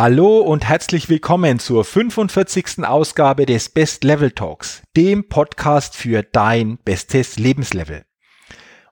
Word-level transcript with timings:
Hallo 0.00 0.38
und 0.38 0.64
herzlich 0.64 1.08
willkommen 1.08 1.58
zur 1.58 1.84
45. 1.84 2.84
Ausgabe 2.86 3.46
des 3.46 3.68
Best 3.68 4.04
Level 4.04 4.30
Talks, 4.30 4.84
dem 4.96 5.28
Podcast 5.28 5.96
für 5.96 6.22
dein 6.22 6.78
bestes 6.78 7.36
Lebenslevel. 7.36 8.04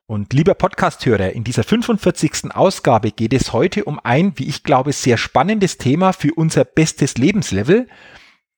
Und 0.07 0.33
lieber 0.33 0.55
Podcasthörer, 0.55 1.31
in 1.31 1.45
dieser 1.45 1.63
45. 1.63 2.53
Ausgabe 2.53 3.13
geht 3.13 3.35
es 3.35 3.53
heute 3.53 3.85
um 3.85 4.01
ein, 4.03 4.33
wie 4.35 4.49
ich 4.49 4.65
glaube, 4.65 4.93
sehr 4.93 5.17
spannendes 5.17 5.79
Thema 5.79 6.13
für 6.13 6.35
unser 6.35 6.65
bestes 6.65 7.17
Lebenslevel, 7.17 7.87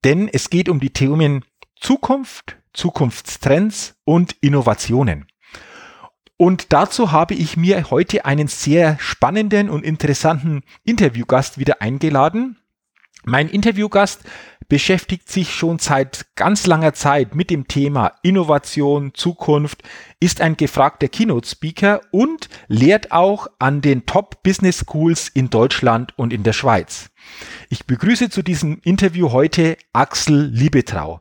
denn 0.02 0.26
es 0.26 0.48
geht 0.48 0.70
um 0.70 0.80
die 0.80 0.94
Themen 0.94 1.44
Zukunft, 1.78 2.56
Zukunftstrends 2.72 3.94
und 4.04 4.36
Innovationen. 4.40 5.26
Und 6.38 6.72
dazu 6.72 7.10
habe 7.10 7.34
ich 7.34 7.56
mir 7.56 7.90
heute 7.90 8.24
einen 8.24 8.46
sehr 8.46 8.96
spannenden 9.00 9.68
und 9.68 9.84
interessanten 9.84 10.62
Interviewgast 10.84 11.58
wieder 11.58 11.82
eingeladen. 11.82 12.56
Mein 13.24 13.48
Interviewgast 13.48 14.22
beschäftigt 14.68 15.28
sich 15.28 15.52
schon 15.52 15.80
seit 15.80 16.26
ganz 16.36 16.68
langer 16.68 16.92
Zeit 16.92 17.34
mit 17.34 17.50
dem 17.50 17.66
Thema 17.66 18.12
Innovation, 18.22 19.14
Zukunft, 19.14 19.82
ist 20.20 20.40
ein 20.40 20.56
gefragter 20.56 21.08
Keynote-Speaker 21.08 22.02
und 22.12 22.48
lehrt 22.68 23.10
auch 23.10 23.48
an 23.58 23.80
den 23.80 24.06
Top 24.06 24.44
Business 24.44 24.84
Schools 24.86 25.28
in 25.28 25.50
Deutschland 25.50 26.16
und 26.16 26.32
in 26.32 26.44
der 26.44 26.52
Schweiz. 26.52 27.10
Ich 27.68 27.84
begrüße 27.84 28.30
zu 28.30 28.42
diesem 28.42 28.78
Interview 28.84 29.32
heute 29.32 29.76
Axel 29.92 30.46
Liebetrau. 30.52 31.20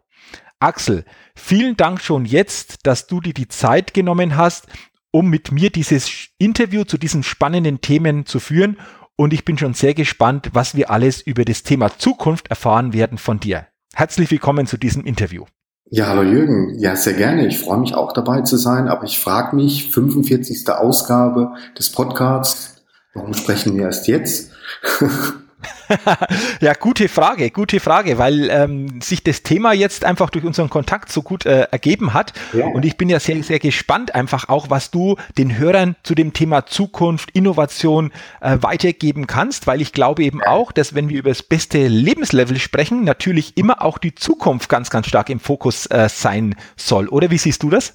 Axel, 0.60 1.06
vielen 1.36 1.78
Dank 1.78 2.02
schon 2.02 2.26
jetzt, 2.26 2.88
dass 2.88 3.06
du 3.06 3.22
dir 3.22 3.34
die 3.34 3.48
Zeit 3.48 3.94
genommen 3.94 4.38
hast, 4.38 4.68
um 5.12 5.30
mit 5.30 5.52
mir 5.52 5.70
dieses 5.70 6.10
Interview 6.38 6.84
zu 6.84 6.98
diesen 6.98 7.24
spannenden 7.24 7.82
Themen 7.82 8.26
zu 8.26 8.40
führen. 8.40 8.78
Und 9.16 9.34
ich 9.34 9.46
bin 9.46 9.58
schon 9.58 9.74
sehr 9.74 9.94
gespannt, 9.94 10.50
was 10.54 10.76
wir 10.76 10.92
alles 10.92 11.22
über 11.22 11.44
das 11.44 11.64
Thema 11.64 11.98
Zukunft 11.98 12.50
erfahren 12.50 12.94
werden 12.94 13.18
von 13.18 13.40
dir. 13.40 13.68
Herzlich 13.94 14.30
willkommen 14.30 14.68
zu 14.68 14.78
diesem 14.78 15.06
Interview. 15.06 15.46
Ja, 15.90 16.08
hallo 16.08 16.24
Jürgen. 16.24 16.78
Ja, 16.78 16.96
sehr 16.96 17.14
gerne. 17.14 17.48
Ich 17.48 17.60
freue 17.60 17.80
mich 17.80 17.96
auch 17.96 18.12
dabei 18.12 18.42
zu 18.42 18.58
sein. 18.58 18.90
Aber 18.90 19.06
ich 19.06 19.20
frage 19.20 19.56
mich, 19.56 19.90
45. 19.92 20.70
Ausgabe 20.70 21.54
des 21.80 21.92
Podcasts, 21.92 22.84
warum 23.14 23.34
sprechen 23.34 23.76
wir 23.76 23.86
erst 23.86 24.08
jetzt? 24.08 24.52
ja, 26.62 26.74
gute 26.74 27.08
Frage, 27.08 27.50
gute 27.50 27.80
Frage, 27.80 28.18
weil 28.18 28.50
ähm, 28.52 29.02
sich 29.02 29.24
das 29.24 29.44
Thema 29.44 29.74
jetzt 29.74 30.06
einfach 30.06 30.30
durch 30.30 30.46
unseren 30.46 30.70
Kontakt 30.70 31.12
so 31.12 31.22
gut 31.22 31.46
äh, 31.46 31.68
ergeben 31.72 32.14
hat. 32.14 32.34
Ja. 32.54 32.68
Und 32.68 32.86
ich 32.86 32.98
bin 32.98 33.10
ja 33.10 33.20
sehr, 33.20 33.42
sehr 33.44 33.60
gespannt 33.60 34.14
einfach 34.14 34.50
auch, 34.50 34.70
was 34.70 34.92
du 34.92 35.16
den 35.38 35.58
Hörern 35.58 35.96
zu 36.04 36.14
dem 36.14 36.34
Thema 36.34 36.66
Zukunft, 36.66 37.32
Innovation 37.32 38.12
äh, 38.42 38.58
weitergeben 38.62 39.28
kannst, 39.28 39.68
weil 39.68 39.82
ich 39.82 39.94
glaube 39.94 40.24
eben 40.24 40.44
auch, 40.44 40.72
dass 40.72 40.94
wenn 40.94 41.10
wir 41.10 41.18
über 41.18 41.30
das 41.30 41.44
beste 41.44 41.88
Lebenslevel 41.88 42.60
sprechen, 42.60 43.04
natürlich 43.04 43.58
immer 43.58 43.82
auch 43.82 43.98
die 43.98 44.14
Zukunft 44.14 44.70
ganz, 44.70 44.90
ganz 44.90 45.08
stark 45.08 45.30
im 45.30 45.40
Fokus 45.40 45.86
äh, 45.88 46.08
sein 46.10 46.56
soll. 46.76 47.08
Oder 47.08 47.32
wie 47.32 47.38
siehst 47.38 47.64
du 47.64 47.70
das? 47.70 47.94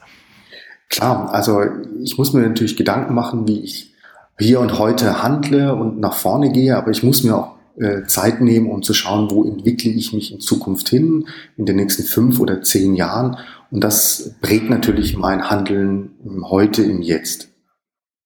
Klar, 0.88 1.32
also 1.32 1.62
ich 2.02 2.18
muss 2.18 2.32
mir 2.32 2.42
natürlich 2.42 2.76
Gedanken 2.76 3.14
machen, 3.14 3.48
wie 3.48 3.60
ich 3.60 3.91
hier 4.38 4.60
und 4.60 4.78
heute 4.78 5.22
handle 5.22 5.74
und 5.74 6.00
nach 6.00 6.14
vorne 6.14 6.52
gehe, 6.52 6.76
aber 6.76 6.90
ich 6.90 7.02
muss 7.02 7.22
mir 7.22 7.36
auch 7.36 7.56
äh, 7.78 8.04
Zeit 8.04 8.40
nehmen, 8.40 8.70
um 8.70 8.82
zu 8.82 8.94
schauen, 8.94 9.30
wo 9.30 9.44
entwickle 9.44 9.90
ich 9.90 10.12
mich 10.12 10.32
in 10.32 10.40
Zukunft 10.40 10.88
hin, 10.88 11.26
in 11.56 11.66
den 11.66 11.76
nächsten 11.76 12.02
fünf 12.02 12.38
oder 12.40 12.62
zehn 12.62 12.94
Jahren. 12.94 13.38
Und 13.70 13.82
das 13.82 14.34
prägt 14.42 14.68
natürlich 14.68 15.16
mein 15.16 15.48
Handeln 15.48 16.10
heute 16.50 16.82
im 16.82 17.00
Jetzt. 17.00 17.48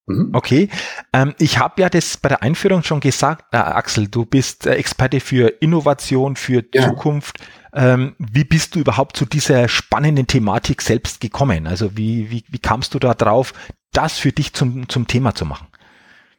Mhm. 0.06 0.31
Okay, 0.33 0.69
ähm, 1.12 1.34
ich 1.39 1.59
habe 1.59 1.83
ja 1.83 1.89
das 1.89 2.17
bei 2.17 2.28
der 2.28 2.43
Einführung 2.43 2.83
schon 2.83 3.00
gesagt, 3.00 3.44
äh, 3.53 3.56
Axel, 3.56 4.09
du 4.09 4.25
bist 4.25 4.67
äh, 4.67 4.75
Experte 4.75 5.21
für 5.21 5.49
Innovation, 5.61 6.37
für 6.37 6.65
ja. 6.73 6.88
Zukunft. 6.88 7.38
Ähm, 7.73 8.15
wie 8.19 8.44
bist 8.44 8.75
du 8.75 8.81
überhaupt 8.81 9.17
zu 9.17 9.27
dieser 9.27 9.69
spannenden 9.69 10.27
Thematik 10.27 10.81
selbst 10.81 11.21
gekommen? 11.21 11.67
Also 11.67 11.97
wie, 11.97 12.31
wie, 12.31 12.44
wie 12.49 12.59
kamst 12.59 12.94
du 12.94 12.99
da 12.99 13.15
drauf, 13.15 13.53
das 13.93 14.19
für 14.19 14.33
dich 14.33 14.53
zum, 14.55 14.88
zum 14.88 15.06
Thema 15.06 15.34
zu 15.34 15.44
machen? 15.44 15.67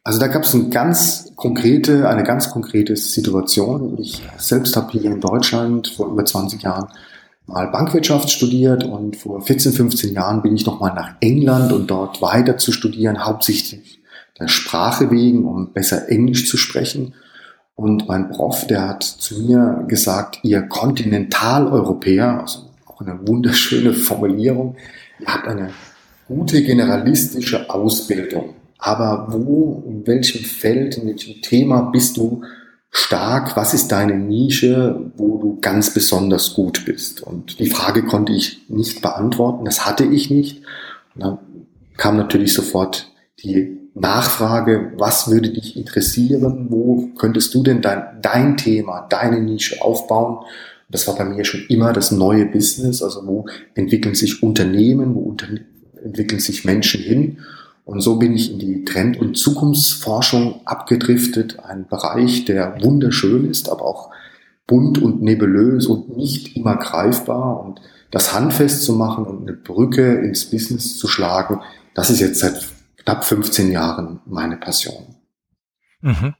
Also 0.08 0.20
da 0.20 0.28
gab 0.28 0.44
es 0.44 0.54
eine 0.54 0.70
ganz 0.70 1.32
konkrete, 1.36 2.08
eine 2.08 2.22
ganz 2.22 2.48
konkrete 2.48 2.96
Situation. 2.96 3.98
Ich 3.98 4.22
selbst 4.38 4.74
habe 4.74 4.92
hier 4.92 5.04
in 5.04 5.20
Deutschland 5.20 5.88
vor 5.88 6.10
über 6.10 6.24
20 6.24 6.62
Jahren 6.62 6.86
mal 7.44 7.66
Bankwirtschaft 7.66 8.30
studiert 8.30 8.84
und 8.84 9.16
vor 9.16 9.42
14, 9.42 9.72
15 9.72 10.14
Jahren 10.14 10.40
bin 10.40 10.56
ich 10.56 10.64
nochmal 10.64 10.94
nach 10.94 11.16
England 11.20 11.72
und 11.72 11.90
dort 11.90 12.22
weiter 12.22 12.56
zu 12.56 12.72
studieren, 12.72 13.26
hauptsächlich 13.26 14.00
der 14.40 14.48
Sprache 14.48 15.10
wegen, 15.10 15.44
um 15.44 15.74
besser 15.74 16.08
Englisch 16.08 16.48
zu 16.48 16.56
sprechen. 16.56 17.12
Und 17.74 18.08
mein 18.08 18.30
Prof, 18.30 18.66
der 18.66 18.88
hat 18.88 19.02
zu 19.02 19.42
mir 19.42 19.84
gesagt, 19.88 20.38
ihr 20.42 20.62
Kontinentaleuropäer, 20.62 22.40
also 22.40 22.70
auch 22.86 23.02
eine 23.02 23.28
wunderschöne 23.28 23.92
Formulierung, 23.92 24.74
ihr 25.20 25.26
habt 25.26 25.46
eine 25.46 25.68
gute 26.26 26.62
generalistische 26.62 27.68
Ausbildung. 27.68 28.54
Aber 28.78 29.26
wo, 29.30 29.82
in 29.86 30.06
welchem 30.06 30.44
Feld, 30.44 30.96
in 30.96 31.08
welchem 31.08 31.42
Thema 31.42 31.82
bist 31.90 32.16
du 32.16 32.42
stark? 32.90 33.56
Was 33.56 33.74
ist 33.74 33.88
deine 33.88 34.16
Nische, 34.16 35.10
wo 35.16 35.38
du 35.38 35.58
ganz 35.60 35.92
besonders 35.92 36.54
gut 36.54 36.84
bist? 36.84 37.22
Und 37.22 37.58
die 37.58 37.70
Frage 37.70 38.04
konnte 38.04 38.32
ich 38.32 38.68
nicht 38.68 39.02
beantworten. 39.02 39.64
Das 39.64 39.84
hatte 39.84 40.04
ich 40.04 40.30
nicht. 40.30 40.62
Und 41.14 41.24
dann 41.24 41.38
kam 41.96 42.16
natürlich 42.16 42.54
sofort 42.54 43.12
die 43.42 43.78
Nachfrage, 43.94 44.92
was 44.96 45.28
würde 45.28 45.50
dich 45.50 45.76
interessieren? 45.76 46.68
Wo 46.70 47.08
könntest 47.18 47.52
du 47.54 47.64
denn 47.64 47.82
dein, 47.82 48.04
dein 48.22 48.56
Thema, 48.56 49.06
deine 49.10 49.40
Nische 49.40 49.82
aufbauen? 49.82 50.44
Das 50.88 51.06
war 51.08 51.16
bei 51.16 51.24
mir 51.24 51.44
schon 51.44 51.64
immer 51.68 51.92
das 51.92 52.12
neue 52.12 52.46
Business. 52.46 53.02
Also 53.02 53.26
wo 53.26 53.46
entwickeln 53.74 54.14
sich 54.14 54.42
Unternehmen, 54.42 55.16
wo 55.16 55.20
unter, 55.20 55.48
entwickeln 56.02 56.40
sich 56.40 56.64
Menschen 56.64 57.00
hin? 57.00 57.38
Und 57.88 58.02
so 58.02 58.16
bin 58.16 58.34
ich 58.34 58.52
in 58.52 58.58
die 58.58 58.84
Trend- 58.84 59.18
und 59.18 59.38
Zukunftsforschung 59.38 60.60
abgedriftet, 60.66 61.60
ein 61.60 61.88
Bereich, 61.88 62.44
der 62.44 62.82
wunderschön 62.82 63.50
ist, 63.50 63.70
aber 63.70 63.86
auch 63.86 64.10
bunt 64.66 65.00
und 65.00 65.22
nebulös 65.22 65.86
und 65.86 66.14
nicht 66.14 66.54
immer 66.54 66.76
greifbar. 66.76 67.64
Und 67.64 67.80
das 68.10 68.34
handfest 68.34 68.82
zu 68.82 68.92
machen 68.92 69.24
und 69.24 69.48
eine 69.48 69.56
Brücke 69.56 70.16
ins 70.16 70.50
Business 70.50 70.98
zu 70.98 71.08
schlagen, 71.08 71.62
das 71.94 72.10
ist 72.10 72.20
jetzt 72.20 72.40
seit 72.40 72.62
knapp 72.98 73.24
15 73.24 73.72
Jahren 73.72 74.20
meine 74.26 74.58
Passion. 74.58 75.17
Mhm. 76.00 76.34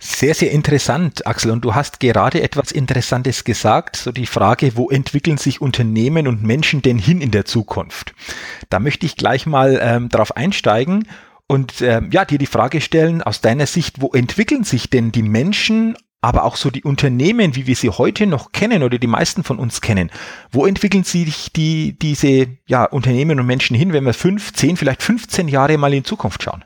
Sehr, 0.00 0.34
sehr 0.34 0.50
interessant, 0.50 1.26
Axel. 1.26 1.52
Und 1.52 1.64
du 1.64 1.74
hast 1.74 2.00
gerade 2.00 2.42
etwas 2.42 2.72
Interessantes 2.72 3.44
gesagt, 3.44 3.96
so 3.96 4.10
die 4.10 4.26
Frage, 4.26 4.76
wo 4.76 4.90
entwickeln 4.90 5.38
sich 5.38 5.60
Unternehmen 5.60 6.26
und 6.26 6.42
Menschen 6.42 6.82
denn 6.82 6.98
hin 6.98 7.20
in 7.20 7.30
der 7.30 7.44
Zukunft? 7.44 8.14
Da 8.70 8.80
möchte 8.80 9.06
ich 9.06 9.16
gleich 9.16 9.46
mal 9.46 9.78
ähm, 9.80 10.08
darauf 10.08 10.36
einsteigen 10.36 11.08
und 11.46 11.80
ähm, 11.80 12.10
ja, 12.10 12.24
dir 12.24 12.38
die 12.38 12.46
Frage 12.46 12.80
stellen, 12.80 13.22
aus 13.22 13.40
deiner 13.40 13.66
Sicht, 13.66 14.00
wo 14.00 14.10
entwickeln 14.12 14.64
sich 14.64 14.90
denn 14.90 15.12
die 15.12 15.22
Menschen, 15.22 15.96
aber 16.20 16.44
auch 16.44 16.56
so 16.56 16.70
die 16.70 16.82
Unternehmen, 16.82 17.54
wie 17.54 17.66
wir 17.66 17.76
sie 17.76 17.90
heute 17.90 18.26
noch 18.26 18.50
kennen 18.50 18.82
oder 18.82 18.98
die 18.98 19.06
meisten 19.06 19.44
von 19.44 19.58
uns 19.58 19.80
kennen? 19.80 20.10
Wo 20.50 20.66
entwickeln 20.66 21.04
sich 21.04 21.52
die, 21.52 21.98
diese 21.98 22.48
ja, 22.66 22.84
Unternehmen 22.84 23.38
und 23.38 23.46
Menschen 23.46 23.76
hin, 23.76 23.92
wenn 23.92 24.04
wir 24.04 24.14
fünf, 24.14 24.54
zehn, 24.54 24.76
vielleicht 24.76 25.02
15 25.02 25.46
Jahre 25.46 25.78
mal 25.78 25.92
in 25.92 26.04
Zukunft 26.04 26.42
schauen? 26.42 26.64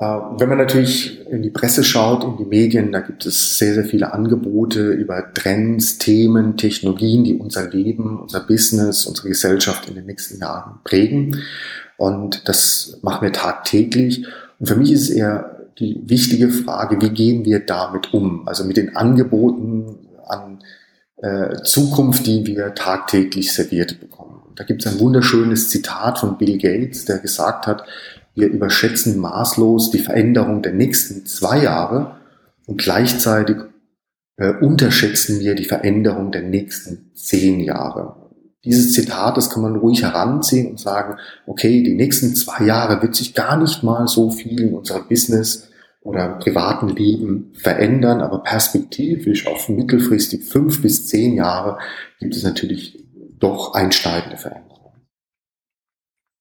Äh, 0.00 0.04
wenn 0.38 0.48
man 0.48 0.58
natürlich 0.58 1.26
in 1.28 1.42
die 1.42 1.50
Presse 1.50 1.84
schaut, 1.84 2.24
in 2.24 2.38
die 2.38 2.46
Medien, 2.46 2.90
da 2.90 3.00
gibt 3.00 3.26
es 3.26 3.58
sehr, 3.58 3.74
sehr 3.74 3.84
viele 3.84 4.14
Angebote 4.14 4.92
über 4.92 5.32
Trends, 5.34 5.98
Themen, 5.98 6.56
Technologien, 6.56 7.22
die 7.22 7.34
unser 7.34 7.68
Leben, 7.68 8.18
unser 8.18 8.40
Business, 8.40 9.04
unsere 9.04 9.28
Gesellschaft 9.28 9.88
in 9.88 9.94
den 9.94 10.06
nächsten 10.06 10.40
Jahren 10.40 10.80
prägen. 10.84 11.42
Und 11.98 12.48
das 12.48 12.98
machen 13.02 13.22
wir 13.22 13.32
tagtäglich. 13.32 14.26
Und 14.58 14.66
für 14.66 14.76
mich 14.76 14.90
ist 14.90 15.02
es 15.02 15.10
eher 15.10 15.68
die 15.78 16.00
wichtige 16.06 16.48
Frage, 16.48 17.00
wie 17.02 17.10
gehen 17.10 17.44
wir 17.44 17.60
damit 17.60 18.14
um? 18.14 18.48
Also 18.48 18.64
mit 18.64 18.78
den 18.78 18.96
Angeboten 18.96 19.98
an 20.26 20.60
äh, 21.18 21.62
Zukunft, 21.62 22.26
die 22.26 22.46
wir 22.46 22.74
tagtäglich 22.74 23.52
serviert 23.52 24.00
bekommen. 24.00 24.40
Da 24.56 24.64
gibt 24.64 24.84
es 24.84 24.92
ein 24.92 24.98
wunderschönes 24.98 25.68
Zitat 25.68 26.18
von 26.18 26.38
Bill 26.38 26.56
Gates, 26.56 27.04
der 27.04 27.18
gesagt 27.18 27.66
hat, 27.66 27.84
wir 28.34 28.48
überschätzen 28.48 29.18
maßlos 29.18 29.90
die 29.90 29.98
Veränderung 29.98 30.62
der 30.62 30.72
nächsten 30.72 31.26
zwei 31.26 31.62
Jahre 31.62 32.16
und 32.66 32.80
gleichzeitig 32.80 33.56
äh, 34.36 34.52
unterschätzen 34.60 35.40
wir 35.40 35.54
die 35.54 35.64
Veränderung 35.64 36.32
der 36.32 36.42
nächsten 36.42 37.10
zehn 37.14 37.60
Jahre. 37.60 38.16
Dieses 38.64 38.92
Zitat, 38.92 39.36
das 39.36 39.50
kann 39.50 39.62
man 39.62 39.76
ruhig 39.76 40.02
heranziehen 40.02 40.70
und 40.70 40.78
sagen, 40.78 41.18
okay, 41.46 41.82
die 41.82 41.94
nächsten 41.94 42.34
zwei 42.34 42.64
Jahre 42.64 43.00
wird 43.02 43.14
sich 43.14 43.34
gar 43.34 43.56
nicht 43.56 43.82
mal 43.82 44.06
so 44.06 44.30
viel 44.30 44.60
in 44.60 44.74
unserem 44.74 45.08
Business 45.08 45.68
oder 46.02 46.38
privaten 46.38 46.88
Leben 46.88 47.52
verändern, 47.54 48.20
aber 48.20 48.42
perspektivisch 48.42 49.46
auf 49.46 49.68
mittelfristig 49.68 50.44
fünf 50.44 50.82
bis 50.82 51.06
zehn 51.06 51.34
Jahre 51.34 51.78
gibt 52.18 52.34
es 52.34 52.42
natürlich 52.42 53.02
doch 53.38 53.74
einsteigende 53.74 54.36
Veränderungen. 54.36 54.69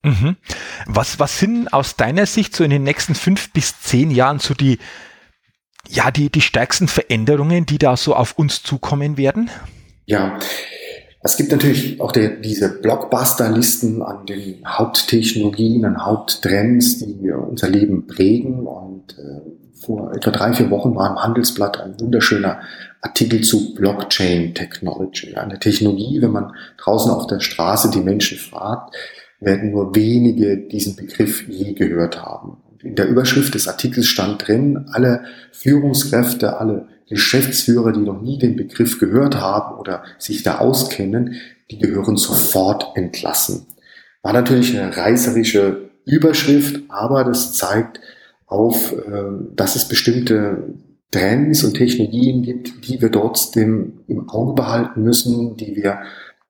Mhm. 0.04 0.38
Was, 0.86 1.20
was 1.20 1.40
sind 1.40 1.74
aus 1.74 1.96
deiner 1.96 2.26
Sicht 2.26 2.56
so 2.56 2.64
in 2.64 2.70
den 2.70 2.84
nächsten 2.84 3.16
fünf 3.16 3.52
bis 3.52 3.82
zehn 3.82 4.12
Jahren 4.12 4.40
so 4.40 4.54
die, 4.54 4.80
ja, 5.88 6.12
die, 6.12 6.30
die 6.30 6.42
stärksten 6.42 6.88
Veränderungen, 6.88 7.66
die 7.66 7.78
da 7.78 7.98
so 7.98 8.16
auf 8.16 8.38
uns 8.38 8.64
zukommen 8.64 9.18
werden? 9.18 9.50
Ja, 10.06 10.40
es 11.22 11.36
gibt 11.36 11.52
natürlich 11.52 12.00
auch 12.00 12.14
der, 12.14 12.30
diese 12.30 12.80
Blockbuster-Listen 12.82 14.02
an 14.02 14.26
den 14.26 14.64
Haupttechnologien, 14.66 15.84
an 15.84 16.06
Haupttrends, 16.06 17.00
die 17.00 17.30
unser 17.32 17.70
Leben 17.70 18.08
prägen. 18.08 18.66
Und 18.66 19.18
äh, 19.20 19.42
vor 19.76 20.14
etwa 20.14 20.32
drei, 20.32 20.54
vier 20.54 20.70
Wochen 20.70 20.96
war 20.96 21.10
im 21.10 21.22
Handelsblatt 21.22 21.82
ein 21.82 22.00
wunderschöner 22.00 22.62
Artikel 23.02 23.42
zu 23.42 23.76
Blockchain 23.76 24.54
Technology. 24.54 25.36
Eine 25.36 25.60
Technologie, 25.60 26.22
wenn 26.22 26.32
man 26.32 26.54
draußen 26.78 27.12
auf 27.12 27.28
der 27.28 27.42
Straße 27.42 27.92
die 27.92 28.02
Menschen 28.02 28.38
fragt, 28.38 28.96
werden 29.40 29.72
nur 29.72 29.96
wenige 29.96 30.58
diesen 30.58 30.96
Begriff 30.96 31.48
je 31.48 31.74
gehört 31.74 32.22
haben. 32.22 32.58
In 32.82 32.96
der 32.96 33.08
Überschrift 33.08 33.56
des 33.56 33.68
Artikels 33.68 34.08
stand 34.08 34.48
drin, 34.48 34.86
alle 34.92 35.24
Führungskräfte, 35.52 36.58
alle 36.58 36.88
Geschäftsführer, 37.10 37.92
die 37.92 38.00
noch 38.00 38.22
nie 38.22 38.38
den 38.38 38.56
Begriff 38.56 39.00
gehört 39.00 39.36
haben 39.36 39.78
oder 39.80 40.04
sich 40.18 40.44
da 40.44 40.60
auskennen, 40.60 41.36
die 41.72 41.80
gehören 41.80 42.18
sofort 42.18 42.96
entlassen. 42.96 43.66
War 44.22 44.34
natürlich 44.34 44.78
eine 44.78 44.96
reißerische 44.96 45.90
Überschrift, 46.06 46.82
aber 46.88 47.24
das 47.24 47.54
zeigt 47.54 48.00
auf, 48.46 48.94
ähm, 49.06 49.50
dass 49.56 49.76
es 49.76 49.88
bestimmte 49.88 50.74
Trends 51.12 51.64
und 51.64 51.76
Technologien 51.76 52.44
gibt, 52.44 52.88
die 52.88 53.02
wir 53.02 53.12
trotzdem 53.12 54.02
im 54.08 54.30
Auge 54.30 54.54
behalten 54.54 55.04
müssen, 55.04 55.58
die 55.58 55.76
wir 55.76 56.00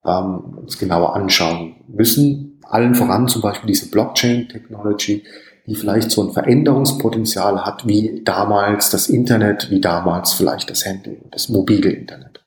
ähm, 0.05 0.57
uns 0.57 0.77
genauer 0.77 1.15
anschauen 1.15 1.75
müssen. 1.87 2.48
Allen 2.69 2.95
voran 2.95 3.27
zum 3.27 3.41
Beispiel 3.41 3.67
diese 3.67 3.89
Blockchain-Technology, 3.89 5.23
die 5.65 5.75
vielleicht 5.75 6.11
so 6.11 6.23
ein 6.27 6.33
Veränderungspotenzial 6.33 7.65
hat, 7.65 7.87
wie 7.87 8.21
damals 8.23 8.89
das 8.89 9.07
Internet, 9.07 9.69
wie 9.69 9.81
damals 9.81 10.33
vielleicht 10.33 10.69
das 10.69 10.85
Handy, 10.85 11.19
das 11.31 11.49
mobile 11.49 11.91
Internet. 11.91 12.43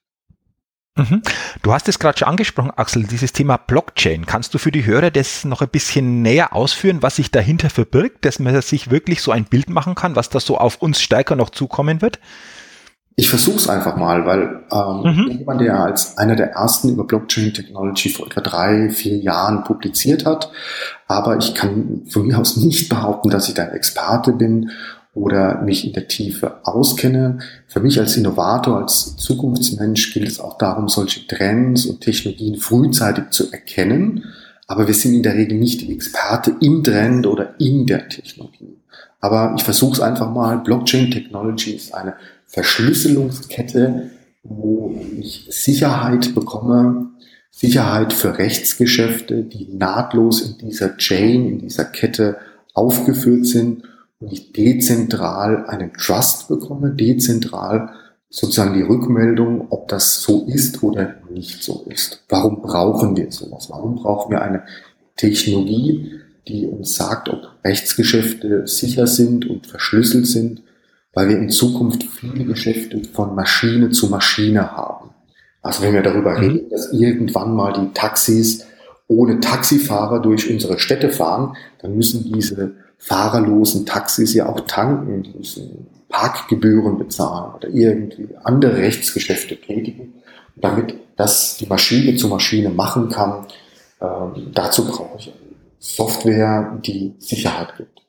Mhm. 0.96 1.22
Du 1.62 1.72
hast 1.72 1.88
es 1.88 1.98
gerade 1.98 2.18
schon 2.18 2.28
angesprochen, 2.28 2.72
Axel, 2.76 3.04
dieses 3.04 3.32
Thema 3.32 3.56
Blockchain. 3.56 4.26
Kannst 4.26 4.52
du 4.52 4.58
für 4.58 4.70
die 4.70 4.84
Hörer 4.84 5.10
das 5.10 5.44
noch 5.44 5.62
ein 5.62 5.68
bisschen 5.68 6.20
näher 6.20 6.54
ausführen, 6.54 7.02
was 7.02 7.16
sich 7.16 7.30
dahinter 7.30 7.70
verbirgt, 7.70 8.24
dass 8.26 8.38
man 8.38 8.60
sich 8.60 8.90
wirklich 8.90 9.22
so 9.22 9.30
ein 9.30 9.44
Bild 9.44 9.70
machen 9.70 9.94
kann, 9.94 10.16
was 10.16 10.28
da 10.28 10.38
so 10.38 10.58
auf 10.58 10.82
uns 10.82 11.00
stärker 11.00 11.34
noch 11.34 11.50
zukommen 11.50 12.02
wird? 12.02 12.18
Ich 13.16 13.28
versuche 13.28 13.56
es 13.56 13.68
einfach 13.68 13.96
mal, 13.96 14.24
weil 14.24 14.62
ähm, 14.70 15.02
mhm. 15.02 15.38
jemand, 15.38 15.60
der 15.60 15.78
als 15.78 16.16
einer 16.16 16.34
der 16.34 16.52
ersten 16.52 16.88
über 16.88 17.04
Blockchain 17.04 17.52
Technology 17.52 18.08
vor 18.08 18.26
etwa 18.26 18.40
drei, 18.40 18.90
vier 18.90 19.18
Jahren 19.18 19.64
publiziert 19.64 20.24
hat, 20.24 20.50
aber 21.08 21.36
ich 21.36 21.54
kann 21.54 22.02
von 22.08 22.26
mir 22.26 22.38
aus 22.38 22.56
nicht 22.56 22.88
behaupten, 22.88 23.30
dass 23.30 23.48
ich 23.48 23.54
da 23.54 23.64
ein 23.64 23.72
Experte 23.72 24.32
bin 24.32 24.70
oder 25.14 25.60
mich 25.60 25.86
in 25.86 25.92
der 25.92 26.08
Tiefe 26.08 26.60
auskenne. 26.64 27.38
Für 27.68 27.80
mich 27.80 28.00
als 28.00 28.16
Innovator, 28.16 28.78
als 28.78 29.16
Zukunftsmensch 29.16 30.14
gilt 30.14 30.28
es 30.28 30.40
auch 30.40 30.56
darum, 30.56 30.88
solche 30.88 31.26
Trends 31.26 31.84
und 31.84 32.00
Technologien 32.00 32.56
frühzeitig 32.56 33.24
zu 33.30 33.52
erkennen. 33.52 34.24
Aber 34.66 34.86
wir 34.86 34.94
sind 34.94 35.12
in 35.12 35.22
der 35.22 35.34
Regel 35.34 35.58
nicht 35.58 35.82
die 35.82 35.92
Experte 35.92 36.56
im 36.60 36.82
Trend 36.82 37.26
oder 37.26 37.54
in 37.60 37.86
der 37.86 38.08
Technologie. 38.08 38.78
Aber 39.20 39.54
ich 39.56 39.62
versuche 39.62 39.92
es 39.92 40.00
einfach 40.00 40.30
mal. 40.32 40.58
Blockchain 40.58 41.10
Technology 41.10 41.72
ist 41.72 41.94
eine 41.94 42.14
Verschlüsselungskette, 42.52 44.10
wo 44.42 44.94
ich 45.18 45.46
Sicherheit 45.50 46.34
bekomme, 46.34 47.08
Sicherheit 47.50 48.12
für 48.12 48.36
Rechtsgeschäfte, 48.36 49.42
die 49.42 49.68
nahtlos 49.72 50.42
in 50.42 50.58
dieser 50.58 50.96
Chain, 50.98 51.46
in 51.46 51.58
dieser 51.60 51.86
Kette 51.86 52.36
aufgeführt 52.74 53.46
sind 53.46 53.84
und 54.20 54.32
ich 54.32 54.52
dezentral 54.52 55.64
einen 55.66 55.94
Trust 55.94 56.48
bekomme, 56.48 56.90
dezentral 56.90 57.90
sozusagen 58.28 58.74
die 58.74 58.82
Rückmeldung, 58.82 59.68
ob 59.70 59.88
das 59.88 60.22
so 60.22 60.44
ist 60.46 60.82
oder 60.82 61.14
nicht 61.30 61.62
so 61.62 61.86
ist. 61.88 62.22
Warum 62.28 62.60
brauchen 62.60 63.16
wir 63.16 63.32
sowas? 63.32 63.70
Warum 63.70 63.96
brauchen 63.96 64.30
wir 64.30 64.42
eine 64.42 64.64
Technologie, 65.16 66.20
die 66.48 66.66
uns 66.66 66.96
sagt, 66.96 67.30
ob 67.30 67.64
Rechtsgeschäfte 67.64 68.66
sicher 68.66 69.06
sind 69.06 69.48
und 69.48 69.66
verschlüsselt 69.66 70.26
sind? 70.26 70.62
Weil 71.14 71.28
wir 71.28 71.38
in 71.38 71.50
Zukunft 71.50 72.02
viele 72.04 72.44
Geschäfte 72.44 73.02
von 73.12 73.34
Maschine 73.34 73.90
zu 73.90 74.08
Maschine 74.08 74.72
haben. 74.72 75.10
Also 75.62 75.82
wenn 75.82 75.94
wir 75.94 76.02
darüber 76.02 76.32
mhm. 76.32 76.38
reden, 76.38 76.70
dass 76.70 76.92
irgendwann 76.92 77.54
mal 77.54 77.72
die 77.72 77.92
Taxis 77.92 78.66
ohne 79.08 79.40
Taxifahrer 79.40 80.20
durch 80.20 80.50
unsere 80.50 80.78
Städte 80.78 81.10
fahren, 81.10 81.56
dann 81.80 81.96
müssen 81.96 82.32
diese 82.32 82.72
fahrerlosen 82.98 83.84
Taxis 83.84 84.32
ja 84.34 84.46
auch 84.46 84.60
tanken, 84.60 85.22
die 85.22 85.34
müssen 85.36 85.86
Parkgebühren 86.08 86.98
bezahlen 86.98 87.54
oder 87.54 87.68
irgendwie 87.68 88.28
andere 88.44 88.76
Rechtsgeschäfte 88.76 89.56
tätigen. 89.56 90.14
damit 90.56 90.94
das 91.16 91.56
die 91.56 91.66
Maschine 91.66 92.16
zu 92.16 92.28
Maschine 92.28 92.68
machen 92.68 93.08
kann, 93.08 93.46
ähm, 94.00 94.50
dazu 94.52 94.86
brauche 94.86 95.18
ich 95.18 95.32
Software, 95.78 96.78
die 96.84 97.14
Sicherheit 97.18 97.76
gibt. 97.76 98.02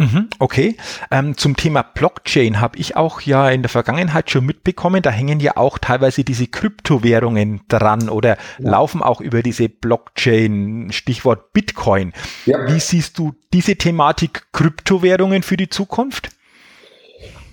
Mhm, 0.00 0.28
okay. 0.38 0.78
Ähm, 1.10 1.36
zum 1.36 1.56
Thema 1.56 1.82
Blockchain 1.82 2.58
habe 2.58 2.78
ich 2.78 2.96
auch 2.96 3.20
ja 3.20 3.50
in 3.50 3.60
der 3.60 3.68
Vergangenheit 3.68 4.30
schon 4.30 4.46
mitbekommen, 4.46 5.02
da 5.02 5.10
hängen 5.10 5.40
ja 5.40 5.58
auch 5.58 5.76
teilweise 5.76 6.24
diese 6.24 6.46
Kryptowährungen 6.46 7.60
dran 7.68 8.08
oder 8.08 8.38
ja. 8.58 8.70
laufen 8.70 9.02
auch 9.02 9.20
über 9.20 9.42
diese 9.42 9.68
Blockchain, 9.68 10.88
Stichwort 10.90 11.52
Bitcoin. 11.52 12.14
Ja. 12.46 12.66
Wie 12.66 12.80
siehst 12.80 13.18
du 13.18 13.34
diese 13.52 13.76
Thematik 13.76 14.46
Kryptowährungen 14.52 15.42
für 15.42 15.58
die 15.58 15.68
Zukunft? 15.68 16.30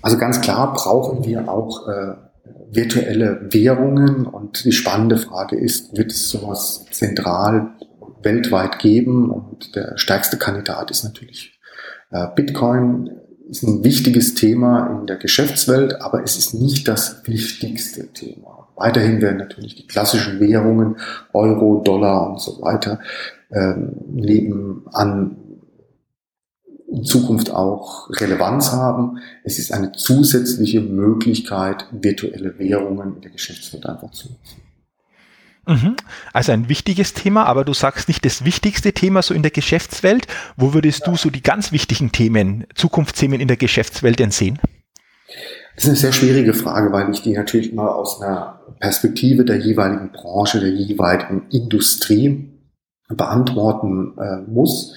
Also 0.00 0.16
ganz 0.16 0.40
klar 0.40 0.72
brauchen 0.72 1.26
wir 1.26 1.50
auch 1.50 1.86
äh, 1.86 2.14
virtuelle 2.70 3.46
Währungen 3.50 4.24
und 4.24 4.64
die 4.64 4.72
spannende 4.72 5.18
Frage 5.18 5.56
ist, 5.56 5.94
wird 5.98 6.12
es 6.12 6.30
sowas 6.30 6.86
zentral 6.92 7.74
weltweit 8.22 8.78
geben? 8.78 9.30
Und 9.30 9.76
der 9.76 9.98
stärkste 9.98 10.38
Kandidat 10.38 10.90
ist 10.90 11.04
natürlich 11.04 11.57
Bitcoin 12.10 13.10
ist 13.48 13.62
ein 13.62 13.84
wichtiges 13.84 14.34
Thema 14.34 14.98
in 15.00 15.06
der 15.06 15.16
Geschäftswelt, 15.16 16.00
aber 16.00 16.22
es 16.22 16.36
ist 16.38 16.54
nicht 16.54 16.88
das 16.88 17.26
wichtigste 17.26 18.12
Thema. 18.12 18.68
Weiterhin 18.76 19.20
werden 19.20 19.38
natürlich 19.38 19.74
die 19.74 19.86
klassischen 19.86 20.38
Währungen, 20.38 20.96
Euro, 21.32 21.82
Dollar 21.84 22.30
und 22.30 22.40
so 22.40 22.62
weiter, 22.62 23.00
ähm, 23.50 23.96
nebenan 24.06 25.36
in 26.90 27.04
Zukunft 27.04 27.50
auch 27.50 28.08
Relevanz 28.10 28.72
haben. 28.72 29.18
Es 29.44 29.58
ist 29.58 29.72
eine 29.72 29.92
zusätzliche 29.92 30.80
Möglichkeit, 30.80 31.86
virtuelle 31.90 32.58
Währungen 32.58 33.16
in 33.16 33.20
der 33.20 33.30
Geschäftswelt 33.30 33.86
einfach 33.86 34.10
zu 34.12 34.28
nutzen. 34.28 34.67
Mhm. 35.68 35.96
Also 36.32 36.52
ein 36.52 36.70
wichtiges 36.70 37.12
Thema, 37.12 37.44
aber 37.44 37.64
du 37.64 37.74
sagst 37.74 38.08
nicht 38.08 38.24
das 38.24 38.44
wichtigste 38.44 38.94
Thema 38.94 39.20
so 39.20 39.34
in 39.34 39.42
der 39.42 39.50
Geschäftswelt. 39.50 40.26
Wo 40.56 40.72
würdest 40.72 41.06
du 41.06 41.14
so 41.14 41.28
die 41.28 41.42
ganz 41.42 41.72
wichtigen 41.72 42.10
Themen, 42.10 42.66
Zukunftsthemen 42.74 43.38
in 43.38 43.48
der 43.48 43.58
Geschäftswelt 43.58 44.18
denn 44.18 44.30
sehen? 44.30 44.58
Das 45.74 45.84
ist 45.84 45.90
eine 45.90 45.96
sehr 45.98 46.12
schwierige 46.12 46.54
Frage, 46.54 46.90
weil 46.90 47.10
ich 47.10 47.20
die 47.20 47.34
natürlich 47.34 47.70
immer 47.70 47.94
aus 47.94 48.22
einer 48.22 48.60
Perspektive 48.80 49.44
der 49.44 49.58
jeweiligen 49.58 50.10
Branche, 50.10 50.58
der 50.58 50.70
jeweiligen 50.70 51.48
Industrie 51.50 52.50
beantworten 53.08 54.16
äh, 54.18 54.50
muss. 54.50 54.96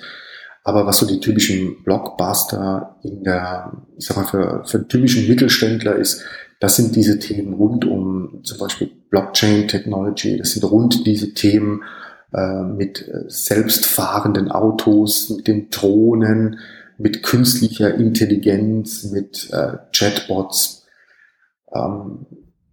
Aber 0.64 0.86
was 0.86 1.00
so 1.00 1.06
die 1.06 1.20
typischen 1.20 1.84
Blockbuster 1.84 2.96
in 3.04 3.24
der, 3.24 3.74
ich 3.98 4.06
sag 4.06 4.18
mal, 4.18 4.26
für, 4.26 4.64
für 4.66 4.88
typischen 4.88 5.28
Mittelständler 5.28 5.96
ist, 5.96 6.24
das 6.62 6.76
sind 6.76 6.96
diese 6.96 7.18
Themen 7.18 7.56
rund 7.56 7.86
um 7.86 8.44
zum 8.44 8.60
Beispiel 8.60 8.92
Blockchain 9.10 9.68
Technology, 9.68 10.38
das 10.38 10.52
sind 10.52 10.64
rund 10.64 11.08
diese 11.08 11.34
Themen 11.34 11.82
äh, 12.34 12.62
mit 12.62 13.08
äh, 13.08 13.24
selbstfahrenden 13.28 14.52
Autos, 14.52 15.32
mit 15.32 15.48
den 15.48 15.72
Drohnen, 15.72 16.60
mit 17.00 17.24
künstlicher 17.24 17.96
Intelligenz, 17.96 19.06
mit 19.06 19.50
äh, 19.52 19.78
Chatbots. 19.92 20.86
Ähm, 21.74 22.28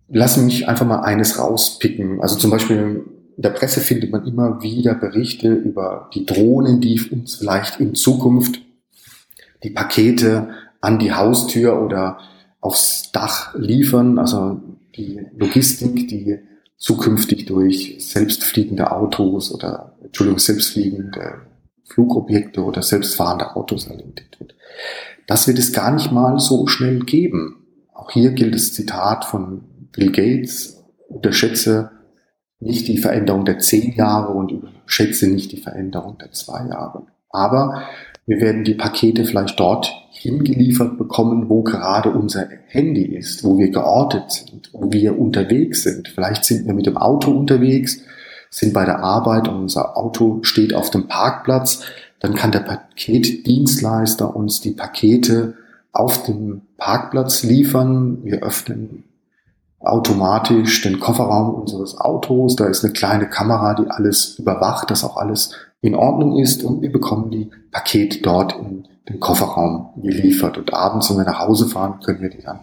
lassen 0.08 0.44
mich 0.44 0.68
einfach 0.68 0.86
mal 0.86 1.00
eines 1.00 1.38
rauspicken. 1.38 2.20
Also 2.20 2.36
zum 2.36 2.50
Beispiel 2.50 2.76
in 2.76 3.42
der 3.42 3.50
Presse 3.50 3.80
findet 3.80 4.12
man 4.12 4.26
immer 4.26 4.62
wieder 4.62 4.94
Berichte 4.96 5.48
über 5.48 6.10
die 6.12 6.26
Drohnen, 6.26 6.82
die 6.82 7.00
uns 7.10 7.36
vielleicht 7.36 7.80
in 7.80 7.94
Zukunft 7.94 8.60
die 9.64 9.70
Pakete 9.70 10.50
an 10.82 10.98
die 10.98 11.14
Haustür 11.14 11.80
oder 11.80 12.18
aufs 12.60 13.12
Dach 13.12 13.54
liefern, 13.54 14.18
also 14.18 14.60
die 14.96 15.20
Logistik, 15.36 16.08
die 16.08 16.40
zukünftig 16.76 17.46
durch 17.46 17.96
selbstfliegende 17.98 18.92
Autos 18.92 19.52
oder, 19.52 19.96
Entschuldigung, 20.02 20.38
selbstfliegende 20.38 21.42
Flugobjekte 21.84 22.62
oder 22.62 22.82
selbstfahrende 22.82 23.56
Autos 23.56 23.86
erledigt 23.86 24.38
wird. 24.38 24.54
Das 25.26 25.46
wird 25.48 25.58
es 25.58 25.72
gar 25.72 25.92
nicht 25.92 26.12
mal 26.12 26.38
so 26.38 26.66
schnell 26.66 27.00
geben. 27.00 27.66
Auch 27.92 28.10
hier 28.10 28.30
gilt 28.32 28.54
das 28.54 28.72
Zitat 28.72 29.24
von 29.24 29.64
Bill 29.92 30.12
Gates, 30.12 30.84
unterschätze 31.08 31.90
nicht 32.60 32.88
die 32.88 32.98
Veränderung 32.98 33.44
der 33.44 33.58
zehn 33.58 33.92
Jahre 33.94 34.32
und 34.32 34.50
überschätze 34.50 35.28
nicht 35.28 35.52
die 35.52 35.60
Veränderung 35.60 36.18
der 36.18 36.32
zwei 36.32 36.66
Jahre. 36.68 37.06
Aber 37.30 37.82
wir 38.28 38.42
werden 38.42 38.62
die 38.62 38.74
Pakete 38.74 39.24
vielleicht 39.24 39.58
dort 39.58 39.90
hingeliefert 40.10 40.98
bekommen, 40.98 41.48
wo 41.48 41.62
gerade 41.62 42.10
unser 42.10 42.46
Handy 42.66 43.16
ist, 43.16 43.42
wo 43.42 43.56
wir 43.56 43.70
geortet 43.70 44.30
sind, 44.30 44.68
wo 44.74 44.92
wir 44.92 45.18
unterwegs 45.18 45.84
sind. 45.84 46.08
Vielleicht 46.08 46.44
sind 46.44 46.66
wir 46.66 46.74
mit 46.74 46.84
dem 46.84 46.98
Auto 46.98 47.30
unterwegs, 47.30 48.00
sind 48.50 48.74
bei 48.74 48.84
der 48.84 49.02
Arbeit 49.02 49.48
und 49.48 49.56
unser 49.56 49.96
Auto 49.96 50.40
steht 50.42 50.74
auf 50.74 50.90
dem 50.90 51.08
Parkplatz. 51.08 51.84
Dann 52.20 52.34
kann 52.34 52.52
der 52.52 52.60
Paketdienstleister 52.60 54.36
uns 54.36 54.60
die 54.60 54.72
Pakete 54.72 55.54
auf 55.92 56.24
dem 56.24 56.60
Parkplatz 56.76 57.44
liefern. 57.44 58.18
Wir 58.24 58.42
öffnen 58.42 59.04
automatisch 59.80 60.82
den 60.82 61.00
Kofferraum 61.00 61.54
unseres 61.54 61.96
Autos. 61.96 62.56
Da 62.56 62.66
ist 62.66 62.84
eine 62.84 62.92
kleine 62.92 63.30
Kamera, 63.30 63.72
die 63.72 63.90
alles 63.90 64.38
überwacht, 64.38 64.90
dass 64.90 65.02
auch 65.02 65.16
alles 65.16 65.54
in 65.80 65.94
Ordnung 65.94 66.38
ist 66.38 66.64
und 66.64 66.82
wir 66.82 66.90
bekommen 66.90 67.30
die 67.30 67.50
Pakete 67.70 68.20
dort 68.20 68.56
in 68.58 68.86
den 69.08 69.20
Kofferraum 69.20 69.90
geliefert. 69.96 70.58
Und 70.58 70.74
abends, 70.74 71.10
wenn 71.10 71.18
wir 71.18 71.24
nach 71.24 71.40
Hause 71.40 71.68
fahren, 71.68 72.00
können 72.04 72.20
wir 72.20 72.30
die 72.30 72.42
dann 72.42 72.60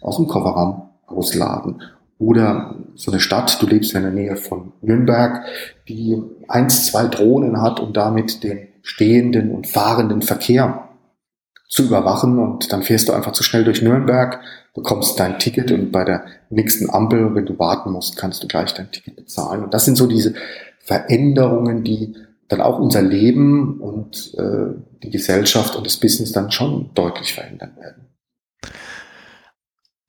aus 0.00 0.16
dem 0.16 0.26
Kofferraum 0.26 0.82
ausladen. 1.06 1.82
Oder 2.18 2.76
so 2.94 3.10
eine 3.10 3.20
Stadt, 3.20 3.60
du 3.60 3.66
lebst 3.66 3.92
ja 3.92 3.98
in 3.98 4.04
der 4.04 4.12
Nähe 4.12 4.36
von 4.36 4.72
Nürnberg, 4.80 5.44
die 5.88 6.20
eins, 6.48 6.86
zwei 6.86 7.06
Drohnen 7.06 7.60
hat, 7.60 7.78
um 7.78 7.92
damit 7.92 8.42
den 8.42 8.68
stehenden 8.82 9.50
und 9.50 9.66
fahrenden 9.66 10.22
Verkehr 10.22 10.88
zu 11.68 11.82
überwachen 11.84 12.38
und 12.38 12.72
dann 12.72 12.82
fährst 12.82 13.08
du 13.08 13.12
einfach 13.12 13.32
zu 13.32 13.42
schnell 13.42 13.64
durch 13.64 13.82
Nürnberg, 13.82 14.40
bekommst 14.74 15.18
dein 15.18 15.38
Ticket 15.38 15.72
und 15.72 15.90
bei 15.90 16.04
der 16.04 16.24
nächsten 16.48 16.88
Ampel, 16.88 17.34
wenn 17.34 17.46
du 17.46 17.58
warten 17.58 17.90
musst, 17.90 18.16
kannst 18.16 18.42
du 18.42 18.46
gleich 18.46 18.72
dein 18.72 18.90
Ticket 18.92 19.16
bezahlen. 19.16 19.64
Und 19.64 19.74
das 19.74 19.84
sind 19.84 19.96
so 19.96 20.06
diese 20.06 20.34
Veränderungen, 20.78 21.82
die 21.82 22.14
dann 22.48 22.60
auch 22.60 22.78
unser 22.78 23.02
Leben 23.02 23.80
und 23.80 24.34
äh, 24.38 24.74
die 25.02 25.10
Gesellschaft 25.10 25.76
und 25.76 25.86
das 25.86 25.98
Business 25.98 26.32
dann 26.32 26.50
schon 26.50 26.90
deutlich 26.94 27.34
verändern 27.34 27.76
werden. 27.76 28.06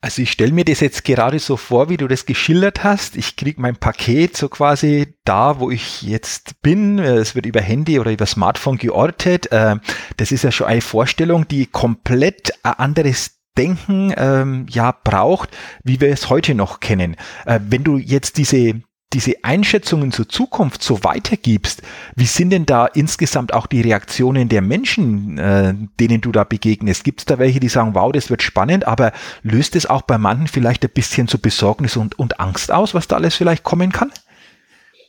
Also 0.00 0.22
ich 0.22 0.30
stelle 0.30 0.52
mir 0.52 0.64
das 0.64 0.78
jetzt 0.78 1.04
gerade 1.04 1.40
so 1.40 1.56
vor, 1.56 1.88
wie 1.88 1.96
du 1.96 2.06
das 2.06 2.24
geschildert 2.24 2.84
hast. 2.84 3.16
Ich 3.16 3.34
kriege 3.34 3.60
mein 3.60 3.74
Paket 3.74 4.36
so 4.36 4.48
quasi 4.48 5.16
da, 5.24 5.58
wo 5.58 5.72
ich 5.72 6.02
jetzt 6.02 6.62
bin. 6.62 7.00
Es 7.00 7.34
wird 7.34 7.46
über 7.46 7.60
Handy 7.60 7.98
oder 7.98 8.12
über 8.12 8.26
Smartphone 8.26 8.78
geortet. 8.78 9.50
Äh, 9.50 9.76
das 10.16 10.30
ist 10.30 10.44
ja 10.44 10.52
schon 10.52 10.68
eine 10.68 10.82
Vorstellung, 10.82 11.48
die 11.48 11.66
komplett 11.66 12.52
ein 12.62 12.74
anderes 12.74 13.40
Denken 13.56 14.14
ähm, 14.16 14.66
ja 14.70 14.92
braucht, 14.92 15.50
wie 15.82 16.00
wir 16.00 16.10
es 16.10 16.30
heute 16.30 16.54
noch 16.54 16.78
kennen. 16.78 17.16
Äh, 17.44 17.58
wenn 17.68 17.82
du 17.82 17.98
jetzt 17.98 18.38
diese 18.38 18.80
diese 19.12 19.36
Einschätzungen 19.42 20.12
zur 20.12 20.28
Zukunft 20.28 20.82
so 20.82 21.02
weitergibst, 21.02 21.82
wie 22.14 22.26
sind 22.26 22.50
denn 22.50 22.66
da 22.66 22.86
insgesamt 22.86 23.54
auch 23.54 23.66
die 23.66 23.80
Reaktionen 23.80 24.48
der 24.48 24.60
Menschen, 24.60 25.38
äh, 25.38 25.74
denen 25.98 26.20
du 26.20 26.30
da 26.30 26.44
begegnest? 26.44 27.04
Gibt 27.04 27.20
es 27.20 27.24
da 27.24 27.38
welche, 27.38 27.58
die 27.58 27.68
sagen, 27.68 27.94
wow, 27.94 28.12
das 28.12 28.28
wird 28.28 28.42
spannend, 28.42 28.86
aber 28.86 29.12
löst 29.42 29.76
es 29.76 29.86
auch 29.86 30.02
bei 30.02 30.18
manchen 30.18 30.46
vielleicht 30.46 30.84
ein 30.84 30.90
bisschen 30.92 31.26
zu 31.26 31.38
Besorgnis 31.38 31.96
und, 31.96 32.18
und 32.18 32.38
Angst 32.38 32.70
aus, 32.70 32.94
was 32.94 33.08
da 33.08 33.16
alles 33.16 33.34
vielleicht 33.34 33.64
kommen 33.64 33.92
kann? 33.92 34.12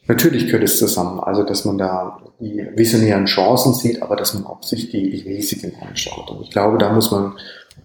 Natürlich 0.08 0.46
gehört 0.46 0.64
es 0.64 0.80
zusammen. 0.80 1.20
Also, 1.20 1.44
dass 1.44 1.66
man 1.66 1.78
da 1.78 2.20
die 2.40 2.66
visionären 2.76 3.26
Chancen 3.26 3.74
sieht, 3.74 4.02
aber 4.02 4.16
dass 4.16 4.34
man 4.34 4.46
auch 4.46 4.64
sich 4.64 4.90
die, 4.90 5.12
die 5.12 5.30
Risiken 5.30 5.74
anschaut. 5.88 6.32
Und 6.32 6.42
ich 6.42 6.50
glaube, 6.50 6.78
da 6.78 6.92
muss 6.92 7.12
man, 7.12 7.34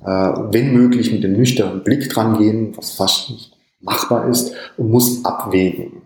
äh, 0.03 0.07
wenn 0.07 0.73
möglich, 0.73 1.13
mit 1.13 1.25
einem 1.25 1.37
nüchternen 1.37 1.83
Blick 1.83 2.09
dran 2.09 2.39
gehen, 2.39 2.75
was 2.77 2.93
fast 2.93 3.31
nicht 3.31 3.53
machbar 3.81 4.29
ist 4.29 4.53
und 4.79 4.91
muss 4.91 5.25
abwägen. 5.25 6.04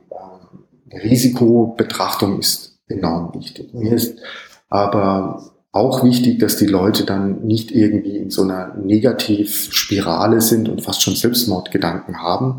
Risikobetrachtung 0.93 2.39
ist 2.39 2.79
enorm 2.89 3.35
wichtig. 3.35 3.75
Mir 3.75 3.93
ist 3.93 4.19
aber 4.69 5.53
auch 5.73 6.03
wichtig, 6.03 6.39
dass 6.39 6.57
die 6.57 6.67
Leute 6.67 7.05
dann 7.05 7.45
nicht 7.45 7.71
irgendwie 7.71 8.17
in 8.17 8.31
so 8.31 8.43
einer 8.43 8.75
Negativspirale 8.75 10.41
sind 10.41 10.69
und 10.69 10.83
fast 10.83 11.03
schon 11.03 11.15
Selbstmordgedanken 11.15 12.23
haben. 12.23 12.59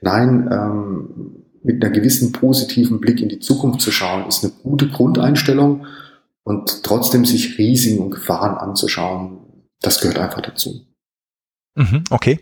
Nein, 0.00 0.48
ähm, 0.50 1.44
mit 1.62 1.82
einer 1.82 1.92
gewissen 1.92 2.32
positiven 2.32 3.00
Blick 3.00 3.20
in 3.20 3.28
die 3.28 3.40
Zukunft 3.40 3.80
zu 3.80 3.90
schauen, 3.90 4.26
ist 4.28 4.44
eine 4.44 4.52
gute 4.62 4.88
Grundeinstellung 4.88 5.86
und 6.44 6.82
trotzdem 6.82 7.24
sich 7.24 7.58
Risiken 7.58 8.02
und 8.02 8.10
Gefahren 8.10 8.56
anzuschauen, 8.56 9.38
das 9.80 10.00
gehört 10.00 10.18
einfach 10.18 10.40
dazu. 10.40 10.87
Mhm, 11.78 12.02
okay. 12.10 12.40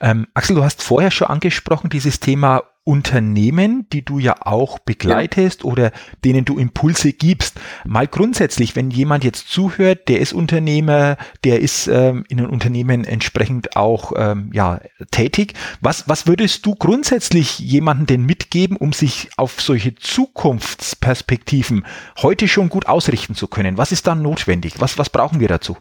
Ähm, 0.00 0.28
Axel, 0.32 0.56
du 0.56 0.64
hast 0.64 0.82
vorher 0.82 1.10
schon 1.10 1.28
angesprochen, 1.28 1.90
dieses 1.90 2.20
Thema 2.20 2.62
Unternehmen, 2.84 3.86
die 3.92 4.02
du 4.02 4.18
ja 4.18 4.36
auch 4.46 4.78
begleitest 4.78 5.62
ja. 5.62 5.70
oder 5.70 5.92
denen 6.24 6.46
du 6.46 6.58
Impulse 6.58 7.12
gibst. 7.12 7.60
Mal 7.84 8.06
grundsätzlich, 8.06 8.76
wenn 8.76 8.90
jemand 8.90 9.24
jetzt 9.24 9.50
zuhört, 9.50 10.08
der 10.08 10.20
ist 10.20 10.32
Unternehmer, 10.32 11.18
der 11.44 11.60
ist 11.60 11.86
ähm, 11.88 12.24
in 12.30 12.38
einem 12.38 12.48
Unternehmen 12.48 13.04
entsprechend 13.04 13.76
auch 13.76 14.12
ähm, 14.16 14.50
ja, 14.54 14.80
tätig. 15.10 15.52
Was, 15.82 16.08
was 16.08 16.26
würdest 16.26 16.64
du 16.64 16.76
grundsätzlich 16.76 17.58
jemanden 17.58 18.06
denn 18.06 18.24
mitgeben, 18.24 18.78
um 18.78 18.94
sich 18.94 19.28
auf 19.36 19.60
solche 19.60 19.94
Zukunftsperspektiven 19.94 21.84
heute 22.22 22.48
schon 22.48 22.70
gut 22.70 22.86
ausrichten 22.86 23.34
zu 23.34 23.48
können? 23.48 23.76
Was 23.76 23.92
ist 23.92 24.06
dann 24.06 24.22
notwendig? 24.22 24.80
Was, 24.80 24.96
was 24.96 25.10
brauchen 25.10 25.40
wir 25.40 25.48
dazu? 25.48 25.76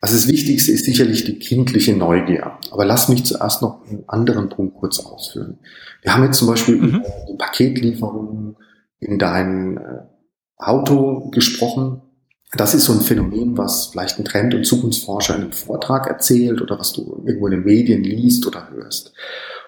Also 0.00 0.14
das 0.14 0.28
Wichtigste 0.28 0.72
ist 0.72 0.84
sicherlich 0.84 1.24
die 1.24 1.38
kindliche 1.38 1.96
Neugier. 1.96 2.58
Aber 2.70 2.84
lass 2.84 3.08
mich 3.08 3.24
zuerst 3.24 3.62
noch 3.62 3.86
einen 3.86 4.04
anderen 4.06 4.48
Punkt 4.48 4.76
kurz 4.76 5.00
ausführen. 5.00 5.58
Wir 6.02 6.14
haben 6.14 6.24
jetzt 6.24 6.38
zum 6.38 6.48
Beispiel 6.48 6.76
mhm. 6.76 6.88
über 6.88 7.02
die 7.30 7.36
Paketlieferungen 7.36 8.56
in 9.00 9.18
dein 9.18 9.78
äh, 9.78 10.02
Auto 10.58 11.30
gesprochen. 11.30 12.02
Das 12.52 12.74
ist 12.74 12.84
so 12.84 12.92
ein 12.92 13.00
Phänomen, 13.00 13.58
was 13.58 13.86
vielleicht 13.86 14.18
ein 14.18 14.24
Trend- 14.24 14.54
und 14.54 14.64
Zukunftsforscher 14.64 15.34
in 15.34 15.42
einem 15.42 15.52
Vortrag 15.52 16.06
erzählt 16.06 16.60
oder 16.60 16.78
was 16.78 16.92
du 16.92 17.22
irgendwo 17.26 17.46
in 17.46 17.52
den 17.52 17.64
Medien 17.64 18.04
liest 18.04 18.46
oder 18.46 18.70
hörst. 18.70 19.12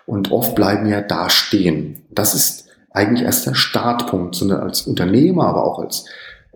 Und 0.06 0.30
oft 0.30 0.54
bleiben 0.54 0.86
ja 0.86 1.00
da 1.00 1.28
stehen. 1.28 2.06
Das 2.10 2.34
ist 2.34 2.68
eigentlich 2.90 3.24
erst 3.24 3.46
der 3.46 3.54
Startpunkt, 3.54 4.34
sondern 4.34 4.60
als 4.60 4.82
Unternehmer, 4.82 5.46
aber 5.46 5.64
auch 5.64 5.78
als 5.78 6.06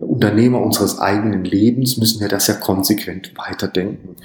Unternehmer 0.05 0.61
unseres 0.61 0.99
eigenen 0.99 1.43
Lebens 1.43 1.97
müssen 1.97 2.21
wir 2.21 2.27
das 2.27 2.47
ja 2.47 2.55
konsequent 2.55 3.33
weiterdenken. 3.37 4.15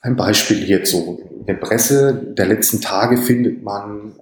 Ein 0.00 0.16
Beispiel 0.16 0.58
hierzu. 0.58 1.20
In 1.40 1.46
der 1.46 1.54
Presse 1.54 2.14
der 2.36 2.46
letzten 2.46 2.80
Tage 2.80 3.16
findet 3.16 3.62
man 3.62 4.12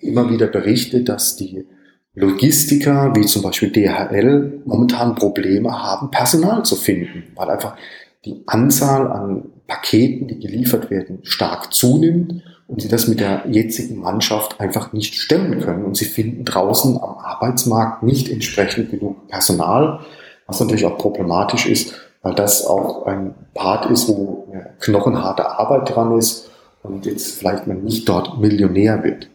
äh, 0.00 0.06
immer 0.06 0.30
wieder 0.30 0.46
Berichte, 0.46 1.02
dass 1.02 1.36
die 1.36 1.66
Logistiker, 2.14 3.14
wie 3.14 3.26
zum 3.26 3.42
Beispiel 3.42 3.70
DHL, 3.70 4.62
momentan 4.64 5.14
Probleme 5.14 5.82
haben, 5.82 6.10
Personal 6.10 6.64
zu 6.64 6.76
finden, 6.76 7.24
weil 7.34 7.50
einfach 7.50 7.76
die 8.24 8.42
Anzahl 8.46 9.10
an 9.10 9.44
Paketen, 9.66 10.26
die 10.26 10.38
geliefert 10.38 10.90
werden, 10.90 11.18
stark 11.22 11.74
zunimmt 11.74 12.42
und 12.66 12.80
sie 12.80 12.88
das 12.88 13.06
mit 13.06 13.20
der 13.20 13.44
jetzigen 13.48 14.00
Mannschaft 14.00 14.60
einfach 14.60 14.92
nicht 14.92 15.14
stemmen 15.14 15.60
können. 15.60 15.84
Und 15.84 15.96
sie 15.96 16.04
finden 16.04 16.44
draußen 16.44 16.96
am 16.96 17.18
Arbeitsmarkt 17.18 18.02
nicht 18.02 18.30
entsprechend 18.30 18.90
genug 18.90 19.28
Personal, 19.28 20.00
was 20.46 20.60
natürlich 20.60 20.86
auch 20.86 20.98
problematisch 20.98 21.66
ist, 21.66 21.94
weil 22.22 22.34
das 22.34 22.66
auch 22.66 23.06
ein 23.06 23.34
Part 23.54 23.90
ist, 23.90 24.08
wo 24.08 24.48
eine 24.50 24.70
knochenharte 24.80 25.48
Arbeit 25.58 25.94
dran 25.94 26.16
ist 26.18 26.50
und 26.82 27.06
jetzt 27.06 27.38
vielleicht 27.38 27.66
man 27.66 27.82
nicht 27.82 28.08
dort 28.08 28.38
Millionär 28.38 29.02
wird. 29.04 29.28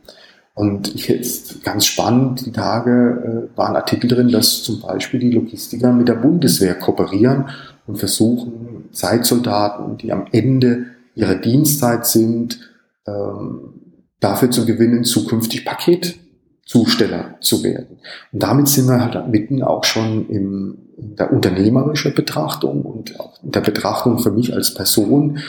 Und 0.53 1.07
jetzt 1.07 1.63
ganz 1.63 1.85
spannend, 1.85 2.45
die 2.45 2.51
Tage 2.51 3.49
äh, 3.53 3.57
war 3.57 3.69
ein 3.69 3.75
Artikel 3.75 4.09
drin, 4.09 4.29
dass 4.29 4.63
zum 4.63 4.81
Beispiel 4.81 5.19
die 5.19 5.31
Logistiker 5.31 5.93
mit 5.93 6.07
der 6.07 6.15
Bundeswehr 6.15 6.75
kooperieren 6.75 7.49
und 7.87 7.97
versuchen, 7.97 8.89
Zeitsoldaten, 8.91 9.97
die 9.97 10.11
am 10.11 10.25
Ende 10.31 10.87
ihrer 11.15 11.35
Dienstzeit 11.35 12.05
sind, 12.05 12.59
ähm, 13.07 13.73
dafür 14.19 14.51
zu 14.51 14.65
gewinnen, 14.65 15.03
zukünftig 15.03 15.65
Paketzusteller 15.65 17.35
zu 17.39 17.63
werden. 17.63 17.99
Und 18.31 18.43
damit 18.43 18.67
sind 18.67 18.87
wir 18.87 19.01
halt 19.01 19.27
mitten 19.29 19.63
auch 19.63 19.83
schon 19.83 20.29
im, 20.29 20.77
der 21.01 21.33
unternehmerischen 21.33 22.13
Betrachtung 22.13 22.83
und 22.83 23.19
auch 23.19 23.41
in 23.43 23.51
der 23.51 23.61
Betrachtung 23.61 24.19
für 24.19 24.31
mich 24.31 24.53
als 24.53 24.73
Person, 24.73 25.39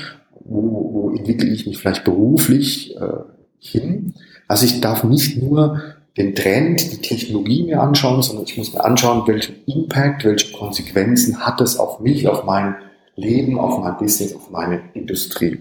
wo, 0.40 0.90
wo 0.92 1.10
entwickle 1.10 1.48
ich 1.48 1.66
mich 1.66 1.78
vielleicht 1.78 2.04
beruflich 2.04 2.96
äh, 2.96 3.06
hin. 3.58 4.14
Also 4.48 4.64
ich 4.64 4.80
darf 4.80 5.04
nicht 5.04 5.40
nur 5.42 5.80
den 6.16 6.34
Trend, 6.34 6.92
die 6.92 6.98
Technologie 6.98 7.64
mir 7.64 7.80
anschauen, 7.80 8.22
sondern 8.22 8.44
ich 8.46 8.58
muss 8.58 8.72
mir 8.72 8.84
anschauen, 8.84 9.26
welchen 9.26 9.56
Impact, 9.66 10.24
welche 10.24 10.52
Konsequenzen 10.52 11.38
hat 11.38 11.60
es 11.60 11.78
auf 11.78 12.00
mich, 12.00 12.28
auf 12.28 12.44
mein 12.44 12.76
Leben, 13.16 13.58
auf 13.58 13.78
mein 13.78 13.96
Business, 13.96 14.34
auf 14.34 14.50
meine 14.50 14.80
Industrie. 14.94 15.58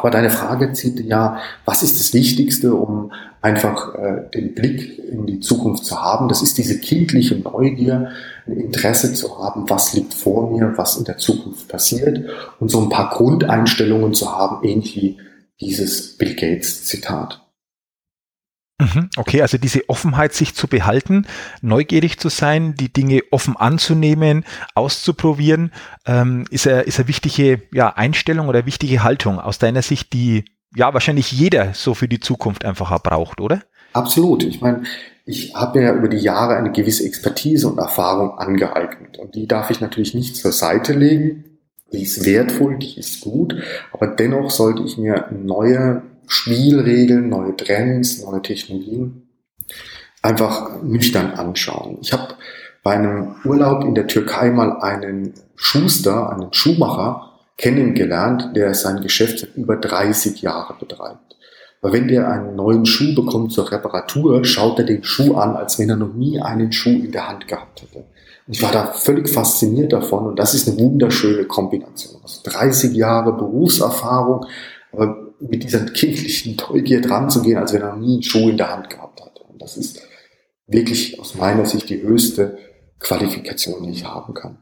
Aber 0.00 0.10
deine 0.10 0.30
Frage 0.30 0.72
zieht 0.72 0.98
ja, 1.00 1.40
was 1.66 1.82
ist 1.82 2.00
das 2.00 2.14
Wichtigste, 2.14 2.74
um 2.74 3.12
einfach 3.42 3.94
äh, 3.96 4.30
den 4.34 4.54
Blick 4.54 4.98
in 4.98 5.26
die 5.26 5.40
Zukunft 5.40 5.84
zu 5.84 6.02
haben? 6.02 6.26
Das 6.26 6.40
ist 6.40 6.56
diese 6.56 6.78
kindliche 6.80 7.34
Neugier, 7.36 8.08
ein 8.46 8.56
Interesse 8.56 9.12
zu 9.12 9.38
haben, 9.38 9.68
was 9.68 9.92
liegt 9.92 10.14
vor 10.14 10.50
mir, 10.50 10.72
was 10.76 10.96
in 10.96 11.04
der 11.04 11.18
Zukunft 11.18 11.68
passiert 11.68 12.24
und 12.60 12.70
so 12.70 12.80
ein 12.80 12.88
paar 12.88 13.10
Grundeinstellungen 13.10 14.14
zu 14.14 14.34
haben, 14.34 14.66
ähnlich 14.66 14.96
wie 14.96 15.18
dieses 15.60 16.16
Bill 16.16 16.34
Gates 16.34 16.84
Zitat. 16.84 17.42
Mhm, 18.80 19.10
okay, 19.16 19.42
also 19.42 19.58
diese 19.58 19.88
Offenheit, 19.88 20.32
sich 20.32 20.54
zu 20.54 20.66
behalten, 20.66 21.26
neugierig 21.60 22.18
zu 22.18 22.30
sein, 22.30 22.74
die 22.74 22.90
Dinge 22.90 23.20
offen 23.30 23.56
anzunehmen, 23.56 24.44
auszuprobieren, 24.74 25.70
ähm, 26.06 26.46
ist, 26.50 26.66
eine, 26.66 26.82
ist 26.82 26.98
eine 26.98 27.08
wichtige 27.08 27.62
ja, 27.72 27.90
Einstellung 27.90 28.48
oder 28.48 28.64
wichtige 28.64 29.02
Haltung 29.02 29.38
aus 29.38 29.58
deiner 29.58 29.82
Sicht, 29.82 30.14
die 30.14 30.44
ja 30.74 30.94
wahrscheinlich 30.94 31.30
jeder 31.30 31.74
so 31.74 31.94
für 31.94 32.08
die 32.08 32.20
Zukunft 32.20 32.64
einfach 32.64 32.98
braucht, 33.02 33.40
oder? 33.40 33.60
Absolut. 33.92 34.44
Ich 34.44 34.60
meine, 34.60 34.84
ich 35.26 35.54
habe 35.54 35.82
ja 35.82 35.94
über 35.94 36.08
die 36.08 36.18
Jahre 36.18 36.56
eine 36.56 36.72
gewisse 36.72 37.04
Expertise 37.04 37.68
und 37.68 37.78
Erfahrung 37.78 38.38
angeeignet 38.38 39.18
und 39.18 39.34
die 39.34 39.46
darf 39.46 39.70
ich 39.70 39.80
natürlich 39.80 40.14
nicht 40.14 40.36
zur 40.36 40.52
Seite 40.52 40.92
legen. 40.92 41.44
Die 41.92 42.02
ist 42.02 42.24
wertvoll, 42.24 42.78
die 42.78 42.98
ist 42.98 43.20
gut, 43.20 43.56
aber 43.92 44.06
dennoch 44.06 44.50
sollte 44.50 44.84
ich 44.84 44.96
mir 44.96 45.28
neue 45.32 46.02
Spielregeln, 46.30 47.28
neue 47.28 47.56
Trends, 47.56 48.24
neue 48.24 48.40
Technologien 48.40 49.28
einfach 50.22 50.82
nüchtern 50.82 51.32
anschauen. 51.32 51.98
Ich 52.02 52.12
habe 52.12 52.34
bei 52.82 52.92
einem 52.92 53.34
Urlaub 53.44 53.84
in 53.84 53.94
der 53.94 54.06
Türkei 54.06 54.50
mal 54.50 54.80
einen 54.80 55.34
Schuster, 55.56 56.32
einen 56.32 56.52
Schuhmacher 56.52 57.32
kennengelernt, 57.58 58.50
der 58.54 58.74
sein 58.74 59.02
Geschäft 59.02 59.48
über 59.56 59.76
30 59.76 60.40
Jahre 60.40 60.74
betreibt. 60.78 61.36
Weil 61.82 61.92
wenn 61.94 62.08
der 62.08 62.28
einen 62.30 62.56
neuen 62.56 62.86
Schuh 62.86 63.14
bekommt 63.14 63.52
zur 63.52 63.70
Reparatur, 63.70 64.44
schaut 64.44 64.78
er 64.78 64.84
den 64.84 65.02
Schuh 65.02 65.34
an, 65.34 65.56
als 65.56 65.78
wenn 65.78 65.90
er 65.90 65.96
noch 65.96 66.14
nie 66.14 66.40
einen 66.40 66.72
Schuh 66.72 66.90
in 66.90 67.12
der 67.12 67.28
Hand 67.28 67.48
gehabt 67.48 67.82
hätte. 67.82 68.04
Und 68.46 68.54
ich 68.54 68.62
war 68.62 68.72
da 68.72 68.92
völlig 68.92 69.28
fasziniert 69.28 69.92
davon 69.92 70.26
und 70.26 70.38
das 70.38 70.54
ist 70.54 70.68
eine 70.68 70.78
wunderschöne 70.78 71.44
Kombination. 71.44 72.20
Also 72.22 72.40
30 72.44 72.94
Jahre 72.94 73.32
Berufserfahrung, 73.32 74.46
aber 74.92 75.29
mit 75.40 75.62
dieser 75.62 75.84
kindlichen 75.86 76.56
Neugier 76.56 77.00
dran 77.00 77.30
zu 77.30 77.42
gehen, 77.42 77.58
als 77.58 77.72
wenn 77.72 77.82
er 77.82 77.96
nie 77.96 78.14
einen 78.14 78.22
Schuh 78.22 78.50
in 78.50 78.56
der 78.56 78.70
Hand 78.70 78.90
gehabt 78.90 79.20
hat. 79.20 79.40
Und 79.40 79.60
das 79.60 79.76
ist 79.76 80.00
wirklich 80.66 81.18
aus 81.18 81.34
meiner 81.34 81.66
Sicht 81.66 81.88
die 81.88 82.02
höchste 82.02 82.58
Qualifikation, 82.98 83.82
die 83.84 83.90
ich 83.90 84.04
haben 84.04 84.34
kann. 84.34 84.58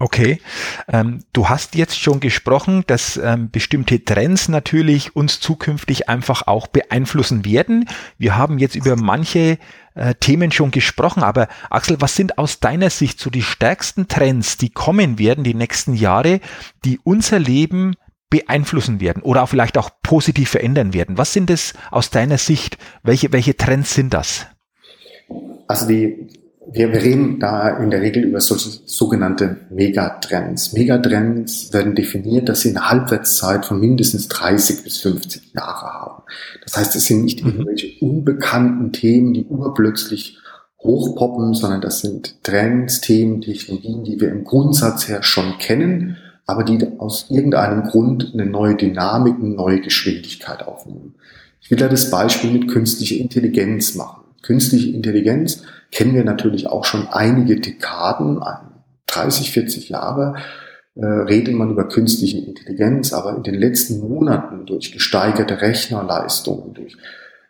Okay, 0.00 0.40
ähm, 0.88 1.20
du 1.32 1.48
hast 1.48 1.76
jetzt 1.76 2.00
schon 2.00 2.18
gesprochen, 2.18 2.82
dass 2.88 3.16
ähm, 3.16 3.50
bestimmte 3.52 4.04
Trends 4.04 4.48
natürlich 4.48 5.14
uns 5.14 5.38
zukünftig 5.38 6.08
einfach 6.08 6.48
auch 6.48 6.66
beeinflussen 6.66 7.44
werden. 7.44 7.88
Wir 8.18 8.36
haben 8.36 8.58
jetzt 8.58 8.74
über 8.74 8.96
manche 8.96 9.56
äh, 9.94 10.14
Themen 10.16 10.50
schon 10.50 10.72
gesprochen, 10.72 11.22
aber 11.22 11.46
Axel, 11.70 12.00
was 12.00 12.16
sind 12.16 12.38
aus 12.38 12.58
deiner 12.58 12.90
Sicht 12.90 13.20
so 13.20 13.30
die 13.30 13.42
stärksten 13.42 14.08
Trends, 14.08 14.56
die 14.56 14.70
kommen 14.70 15.20
werden 15.20 15.44
die 15.44 15.54
nächsten 15.54 15.94
Jahre, 15.94 16.40
die 16.84 16.98
unser 17.04 17.38
Leben 17.38 17.94
beeinflussen 18.30 19.00
werden 19.00 19.22
oder 19.22 19.42
auch 19.42 19.48
vielleicht 19.48 19.78
auch 19.78 19.90
positiv 20.02 20.50
verändern 20.50 20.94
werden? 20.94 21.18
Was 21.18 21.32
sind 21.32 21.50
es 21.50 21.74
aus 21.90 22.10
deiner 22.10 22.38
Sicht? 22.38 22.78
Welche, 23.02 23.32
welche 23.32 23.56
Trends 23.56 23.94
sind 23.94 24.12
das? 24.12 24.46
Also 25.66 25.86
die, 25.86 26.28
wir, 26.70 26.92
wir 26.92 27.02
reden 27.02 27.38
da 27.40 27.68
in 27.78 27.90
der 27.90 28.00
Regel 28.00 28.24
über 28.24 28.40
solche 28.40 28.70
sogenannte 28.86 29.58
Megatrends. 29.70 30.72
Megatrends 30.72 31.72
werden 31.72 31.94
definiert, 31.94 32.48
dass 32.48 32.62
sie 32.62 32.70
eine 32.70 32.88
Halbwertszeit 32.90 33.66
von 33.66 33.80
mindestens 33.80 34.28
30 34.28 34.82
bis 34.82 34.98
50 34.98 35.54
Jahre 35.54 35.86
haben. 35.86 36.22
Das 36.64 36.76
heißt, 36.76 36.96
es 36.96 37.06
sind 37.06 37.24
nicht 37.24 37.44
mhm. 37.44 37.50
irgendwelche 37.50 38.04
unbekannten 38.04 38.92
Themen, 38.92 39.34
die 39.34 39.44
urplötzlich 39.44 40.38
hochpoppen, 40.80 41.54
sondern 41.54 41.80
das 41.80 42.00
sind 42.00 42.42
Trends, 42.42 43.00
Themen, 43.00 43.40
Technologien, 43.40 44.04
die 44.04 44.20
wir 44.20 44.30
im 44.30 44.44
Grundsatz 44.44 45.08
her 45.08 45.22
schon 45.22 45.58
kennen 45.58 46.18
aber 46.46 46.64
die 46.64 46.86
aus 46.98 47.30
irgendeinem 47.30 47.84
Grund 47.84 48.30
eine 48.34 48.46
neue 48.46 48.76
Dynamik, 48.76 49.36
eine 49.36 49.54
neue 49.54 49.80
Geschwindigkeit 49.80 50.66
aufnehmen. 50.66 51.14
Ich 51.60 51.70
will 51.70 51.78
da 51.78 51.88
das 51.88 52.10
Beispiel 52.10 52.50
mit 52.50 52.68
künstlicher 52.68 53.16
Intelligenz 53.16 53.94
machen. 53.94 54.24
Künstliche 54.42 54.90
Intelligenz 54.90 55.62
kennen 55.90 56.14
wir 56.14 56.24
natürlich 56.24 56.66
auch 56.66 56.84
schon 56.84 57.08
einige 57.08 57.58
Dekaden, 57.58 58.40
30, 59.06 59.52
40 59.52 59.88
Jahre 59.88 60.34
äh, 60.96 61.04
redet 61.04 61.54
man 61.54 61.70
über 61.70 61.88
künstliche 61.88 62.38
Intelligenz, 62.38 63.12
aber 63.12 63.36
in 63.36 63.42
den 63.42 63.54
letzten 63.54 64.00
Monaten 64.00 64.66
durch 64.66 64.92
gesteigerte 64.92 65.60
Rechnerleistungen, 65.60 66.74
durch 66.74 66.96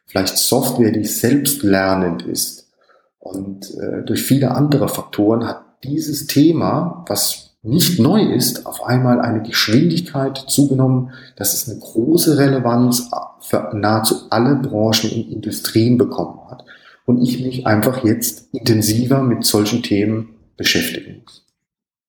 vielleicht 0.06 0.38
Software, 0.38 0.92
die 0.92 1.04
selbstlernend 1.04 2.22
ist 2.22 2.70
und 3.18 3.70
äh, 3.74 4.02
durch 4.04 4.22
viele 4.22 4.52
andere 4.52 4.88
Faktoren 4.88 5.46
hat 5.46 5.62
dieses 5.84 6.26
Thema, 6.26 7.04
was 7.08 7.53
nicht 7.64 7.98
neu 7.98 8.22
ist, 8.22 8.66
auf 8.66 8.84
einmal 8.84 9.20
eine 9.20 9.42
Geschwindigkeit 9.42 10.36
zugenommen, 10.36 11.12
dass 11.36 11.54
es 11.54 11.68
eine 11.68 11.80
große 11.80 12.36
Relevanz 12.36 13.10
für 13.40 13.70
nahezu 13.74 14.26
alle 14.30 14.56
Branchen 14.56 15.10
und 15.10 15.32
Industrien 15.32 15.96
bekommen 15.96 16.38
hat. 16.50 16.64
Und 17.06 17.22
ich 17.22 17.42
mich 17.42 17.66
einfach 17.66 18.04
jetzt 18.04 18.52
intensiver 18.52 19.22
mit 19.22 19.44
solchen 19.44 19.82
Themen 19.82 20.34
beschäftigen 20.56 21.22
muss. 21.22 21.46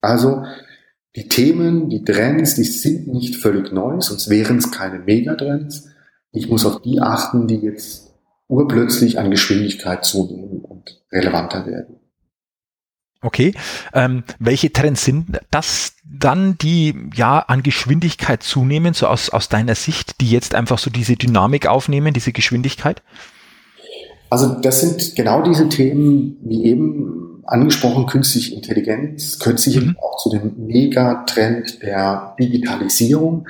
Also 0.02 0.44
die 1.16 1.30
Themen, 1.30 1.90
die 1.90 2.04
Trends, 2.04 2.56
die 2.56 2.64
sind 2.64 3.08
nicht 3.08 3.38
völlig 3.38 3.72
neu, 3.72 4.02
sonst 4.02 4.30
wären 4.30 4.58
es 4.58 4.72
keine 4.72 5.00
Megatrends. 5.00 5.88
Ich 6.32 6.50
muss 6.50 6.66
auf 6.66 6.82
die 6.82 7.00
achten, 7.00 7.48
die 7.48 7.56
jetzt 7.56 8.14
urplötzlich 8.48 9.20
an 9.20 9.32
Geschwindigkeit 9.32 10.04
zunehmen 10.04 10.60
und 10.62 11.02
relevanter 11.12 11.66
werden. 11.66 11.96
Okay. 13.26 13.56
Ähm, 13.92 14.24
welche 14.38 14.72
Trends 14.72 15.04
sind 15.04 15.40
das 15.50 15.94
dann, 16.06 16.60
die 16.60 16.94
ja 17.16 17.40
an 17.40 17.64
Geschwindigkeit 17.64 18.44
zunehmen, 18.44 18.94
so 18.94 19.08
aus, 19.08 19.32
aus 19.32 19.50
deiner 19.50 19.74
Sicht, 19.74 20.22
die 20.22 20.30
jetzt 20.30 20.54
einfach 20.54 20.78
so 20.78 20.92
diese 20.92 21.16
Dynamik 21.16 21.66
aufnehmen, 21.66 22.14
diese 22.14 22.32
Geschwindigkeit? 22.32 23.02
Also 24.30 24.60
das 24.62 24.82
sind 24.82 25.16
genau 25.16 25.42
diese 25.42 25.70
Themen, 25.70 26.38
wie 26.44 26.66
eben 26.66 27.42
angesprochen, 27.48 28.06
künstliche 28.06 28.54
Intelligenz, 28.54 29.40
gehört 29.40 29.60
sicherlich 29.60 29.90
mhm. 29.90 29.98
auch 30.00 30.18
zu 30.18 30.30
dem 30.30 30.54
Megatrend 30.68 31.82
der 31.82 32.36
Digitalisierung. 32.40 33.48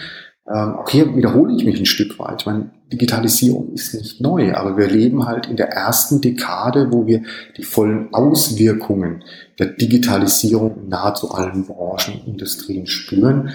Ähm, 0.48 0.76
auch 0.76 0.90
hier 0.90 1.14
wiederhole 1.16 1.54
ich 1.56 1.66
mich 1.66 1.80
ein 1.80 1.86
Stück 1.86 2.18
weit. 2.20 2.42
Ich 2.42 2.46
meine, 2.46 2.70
Digitalisierung 2.94 3.74
ist 3.74 3.94
nicht 3.96 4.22
neu, 4.22 4.54
aber 4.54 4.78
wir 4.78 4.88
leben 4.88 5.26
halt 5.26 5.48
in 5.48 5.58
der 5.58 5.70
ersten 5.70 6.22
Dekade, 6.22 6.92
wo 6.92 7.08
wir 7.08 7.24
die 7.58 7.64
vollen 7.64 8.14
Auswirkungen 8.14 9.24
der 9.60 9.68
Digitalisierung 9.68 10.84
in 10.84 10.90
nahezu 10.90 11.32
allen 11.32 11.66
Branchen, 11.66 12.22
Industrien 12.26 12.88
spüren. 12.88 13.52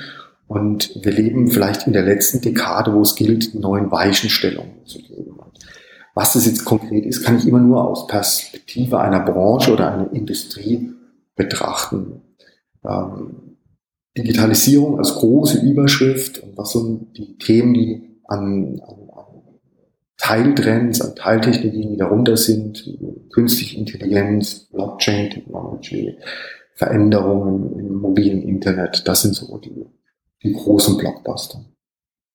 Und 0.46 0.98
wir 1.02 1.12
leben 1.12 1.50
vielleicht 1.50 1.86
in 1.86 1.92
der 1.92 2.02
letzten 2.02 2.40
Dekade, 2.40 2.92
wo 2.92 3.02
es 3.02 3.14
gilt, 3.14 3.54
neuen 3.54 3.90
Weichenstellungen 3.90 4.84
zu 4.84 4.98
geben. 4.98 5.38
Was 6.14 6.32
das 6.32 6.46
jetzt 6.46 6.64
konkret 6.64 7.06
ist, 7.06 7.24
kann 7.24 7.38
ich 7.38 7.46
immer 7.46 7.60
nur 7.60 7.86
aus 7.86 8.06
Perspektive 8.06 9.00
einer 9.00 9.20
Branche 9.20 9.72
oder 9.72 9.92
einer 9.92 10.12
Industrie 10.12 10.92
betrachten. 11.36 12.22
Ähm, 12.84 13.56
Digitalisierung 14.16 14.98
als 14.98 15.14
große 15.14 15.60
Überschrift 15.60 16.42
und 16.42 16.58
was 16.58 16.72
sind 16.72 17.16
die 17.16 17.38
Themen, 17.38 17.74
die 17.74 18.20
an, 18.26 18.80
an 18.86 19.09
Teiltrends, 20.20 21.00
an 21.00 21.16
Teiltechnologien, 21.16 21.90
die 21.92 21.96
darunter 21.96 22.36
sind, 22.36 22.84
künstliche 23.32 23.78
Intelligenz, 23.78 24.68
Blockchain 24.70 25.30
Technology, 25.30 26.18
Veränderungen 26.74 27.78
im 27.78 27.94
mobilen 27.94 28.42
Internet, 28.42 29.06
das 29.08 29.22
sind 29.22 29.34
so 29.34 29.58
die, 29.58 29.86
die 30.42 30.52
großen 30.52 30.98
Blockbuster. 30.98 31.64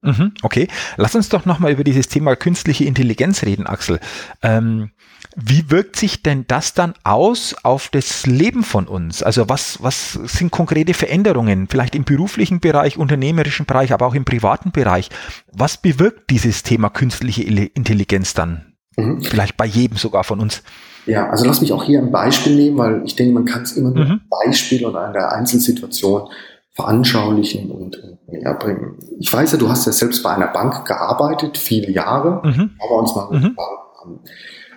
Mhm, 0.06 0.34
okay, 0.44 0.68
lass 0.98 1.16
uns 1.16 1.30
doch 1.30 1.46
nochmal 1.46 1.72
über 1.72 1.84
dieses 1.84 2.08
Thema 2.08 2.36
künstliche 2.36 2.86
Intelligenz 2.86 3.44
reden, 3.44 3.66
Axel. 3.66 4.00
Ähm, 4.42 4.92
wie 5.36 5.70
wirkt 5.70 5.98
sich 5.98 6.24
denn 6.24 6.46
das 6.48 6.74
dann 6.74 6.94
aus 7.04 7.56
auf 7.64 7.90
das 7.90 8.26
Leben 8.26 8.64
von 8.64 8.88
uns? 8.88 9.22
Also 9.22 9.50
was, 9.50 9.82
was 9.82 10.14
sind 10.14 10.52
konkrete 10.52 10.94
Veränderungen, 10.94 11.68
vielleicht 11.68 11.96
im 11.96 12.06
beruflichen 12.06 12.60
Bereich, 12.60 12.98
unternehmerischen 12.98 13.66
Bereich, 13.66 13.92
aber 13.92 14.06
auch 14.06 14.16
im 14.16 14.24
privaten 14.24 14.72
Bereich? 14.72 15.10
Was 15.52 15.78
bewirkt 15.78 16.30
dieses 16.30 16.64
Thema 16.64 16.90
künstliche 16.90 17.44
Intelligenz 17.44 18.34
dann? 18.34 18.74
Mhm. 18.98 19.22
Vielleicht 19.24 19.58
bei 19.58 19.66
jedem 19.66 19.98
sogar 19.98 20.24
von 20.24 20.40
uns. 20.40 20.64
Ja, 21.06 21.30
also 21.30 21.46
lass 21.46 21.62
mich 21.62 21.74
auch 21.74 21.84
hier 21.84 22.00
ein 22.00 22.12
Beispiel 22.12 22.56
nehmen, 22.56 22.78
weil 22.78 23.02
ich 23.06 23.16
denke, 23.16 23.34
man 23.34 23.46
kann 23.46 23.64
es 23.64 23.74
immer 23.74 23.92
nur 23.92 24.06
mhm. 24.06 24.22
Beispiel 24.30 24.86
oder 24.86 25.02
an 25.02 25.14
der 25.14 25.32
Einzelsituation 25.34 26.30
veranschaulichen 26.76 27.72
und, 27.72 27.98
und 28.04 28.28
näher 28.28 28.54
bringen. 28.54 29.00
Ich 29.18 29.32
weiß 29.32 29.54
ja, 29.54 29.58
du 29.58 29.70
hast 29.70 29.86
ja 29.86 29.94
selbst 29.94 30.22
bei 30.24 30.32
einer 30.32 30.48
Bank 30.48 30.86
gearbeitet, 30.86 31.58
viele 31.58 31.90
Jahre. 31.90 32.42
Mhm. 32.46 32.72
Aber 32.80 33.00
uns 33.00 33.16
mal 33.16 33.32
mhm. 33.32 33.56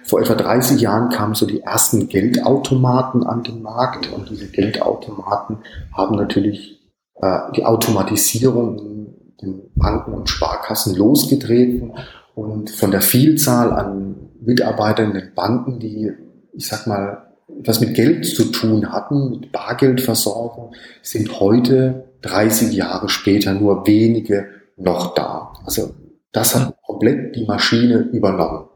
vor 0.05 0.21
etwa 0.21 0.35
30 0.35 0.81
Jahren 0.81 1.09
kamen 1.09 1.35
so 1.35 1.45
die 1.45 1.61
ersten 1.61 2.09
Geldautomaten 2.09 3.25
an 3.25 3.43
den 3.43 3.63
Markt 3.63 4.13
und 4.13 4.31
diese 4.31 4.47
Geldautomaten 4.47 5.59
haben 5.93 6.15
natürlich 6.15 6.81
äh, 7.17 7.39
die 7.57 7.65
Automatisierung 7.65 8.79
in 8.79 9.15
den 9.43 9.71
Banken 9.75 10.13
und 10.15 10.29
Sparkassen 10.29 10.95
losgetreten 10.95 11.95
und 12.37 12.71
von 12.71 12.93
der 12.93 13.01
Vielzahl 13.01 13.73
an 13.73 14.15
Mitarbeitern 14.41 15.11
in 15.11 15.15
den 15.15 15.35
Banken, 15.35 15.81
die, 15.81 16.13
ich 16.53 16.69
sag 16.69 16.87
mal, 16.87 17.28
was 17.49 17.81
mit 17.81 17.95
Geld 17.95 18.27
zu 18.27 18.45
tun 18.47 18.93
hatten, 18.93 19.31
mit 19.31 19.53
Bargeldversorgung, 19.53 20.75
sind 21.03 21.41
heute 21.41 22.05
30 22.23 22.73
Jahre 22.73 23.09
später 23.09 23.55
nur 23.55 23.87
wenige 23.87 24.49
noch 24.77 25.15
da. 25.15 25.53
Also 25.65 25.95
das 26.33 26.55
hat 26.55 26.77
komplett 26.83 27.35
die 27.35 27.45
Maschine 27.45 28.09
übernommen. 28.13 28.67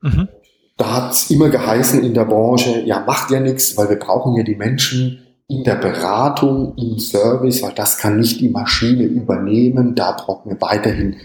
Mhm. 0.00 0.28
Da 0.76 0.94
hat 0.94 1.12
es 1.12 1.30
immer 1.30 1.50
geheißen 1.50 2.02
in 2.02 2.14
der 2.14 2.24
Branche, 2.24 2.82
ja, 2.86 3.00
macht 3.00 3.30
ja 3.30 3.38
nichts, 3.38 3.76
weil 3.76 3.90
wir 3.90 3.98
brauchen 3.98 4.34
ja 4.34 4.42
die 4.42 4.56
Menschen 4.56 5.26
in 5.46 5.64
der 5.64 5.74
Beratung, 5.74 6.74
im 6.78 6.98
Service, 6.98 7.62
weil 7.62 7.72
das 7.74 7.98
kann 7.98 8.18
nicht 8.18 8.40
die 8.40 8.48
Maschine 8.48 9.02
übernehmen. 9.02 9.94
Da 9.94 10.12
brauchen 10.12 10.50
wir 10.50 10.60
weiterhin 10.60 11.16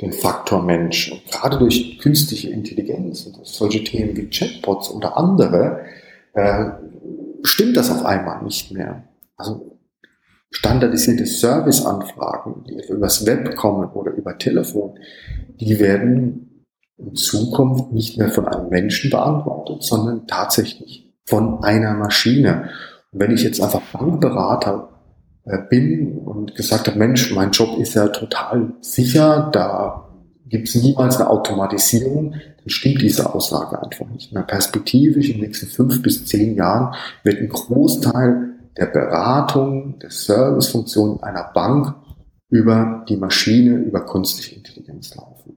den 0.00 0.12
Faktor 0.12 0.62
Mensch. 0.62 1.12
Und 1.12 1.30
gerade 1.30 1.58
durch 1.58 1.98
künstliche 1.98 2.50
Intelligenz 2.50 3.26
und 3.26 3.46
solche 3.46 3.84
Themen 3.84 4.16
wie 4.16 4.28
Chatbots 4.28 4.90
oder 4.90 5.16
andere, 5.16 5.84
äh, 6.34 6.70
stimmt 7.42 7.76
das 7.76 7.90
auf 7.90 8.04
einmal 8.04 8.42
nicht 8.42 8.72
mehr. 8.72 9.04
Also 9.36 9.78
standardisierte 10.50 11.26
Serviceanfragen, 11.26 12.64
die 12.64 12.92
übers 12.92 13.26
Web 13.26 13.56
kommen 13.56 13.90
oder 13.90 14.12
über 14.12 14.38
Telefon, 14.38 14.98
die 15.60 15.78
werden 15.80 16.66
in 16.96 17.14
Zukunft 17.16 17.92
nicht 17.92 18.18
mehr 18.18 18.28
von 18.28 18.46
einem 18.46 18.68
Menschen 18.68 19.10
beantwortet, 19.10 19.82
sondern 19.82 20.26
tatsächlich 20.26 21.12
von 21.26 21.64
einer 21.64 21.94
Maschine. 21.94 22.70
Und 23.12 23.20
wenn 23.20 23.32
ich 23.32 23.42
jetzt 23.42 23.60
einfach 23.60 23.80
Bankberater 23.92 24.90
äh, 25.44 25.58
bin 25.68 26.18
und 26.18 26.54
gesagt 26.54 26.86
habe, 26.86 26.98
Mensch, 26.98 27.34
mein 27.34 27.50
Job 27.50 27.78
ist 27.78 27.94
ja 27.94 28.08
total 28.08 28.74
sicher, 28.80 29.50
da 29.52 30.08
gibt 30.46 30.68
es 30.68 30.74
niemals 30.74 31.16
eine 31.16 31.30
Automatisierung, 31.30 32.32
dann 32.32 32.68
stimmt 32.68 33.02
diese 33.02 33.34
Aussage 33.34 33.82
einfach 33.82 34.06
nicht 34.06 34.32
mehr. 34.32 34.42
Perspektivisch 34.42 35.28
in 35.30 35.36
den 35.36 35.46
nächsten 35.46 35.66
fünf 35.66 36.02
bis 36.02 36.24
zehn 36.26 36.54
Jahren 36.54 36.94
wird 37.22 37.40
ein 37.40 37.48
Großteil 37.48 38.54
der 38.76 38.86
Beratung, 38.86 39.98
der 40.00 40.10
Servicefunktion 40.10 41.22
einer 41.22 41.50
Bank 41.54 41.94
über 42.50 43.04
die 43.08 43.16
Maschine, 43.16 43.76
über 43.78 44.04
künstliche 44.04 44.56
Intelligenz 44.56 45.14
laufen. 45.14 45.56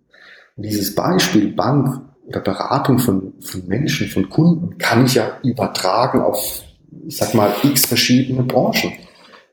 Und 0.56 0.64
dieses 0.64 0.96
Beispiel 0.96 1.54
Bank 1.54 2.02
oder 2.26 2.40
Beratung 2.40 3.00
von, 3.00 3.34
von 3.40 3.68
Menschen, 3.68 4.08
von 4.08 4.30
Kunden 4.30 4.78
kann 4.78 5.06
ich 5.06 5.16
ja 5.16 5.38
übertragen 5.44 6.22
auf, 6.22 6.64
ich 7.06 7.18
sag 7.18 7.34
mal, 7.34 7.52
x 7.64 7.86
verschiedene 7.86 8.44
Branchen. 8.44 8.92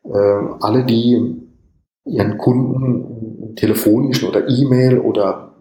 Äh, 0.05 0.09
alle, 0.61 0.85
die 0.85 1.44
ihren 2.05 2.39
Kunden 2.39 3.57
telefonischen 3.57 4.29
oder 4.29 4.49
E-Mail 4.49 4.99
oder 4.99 5.55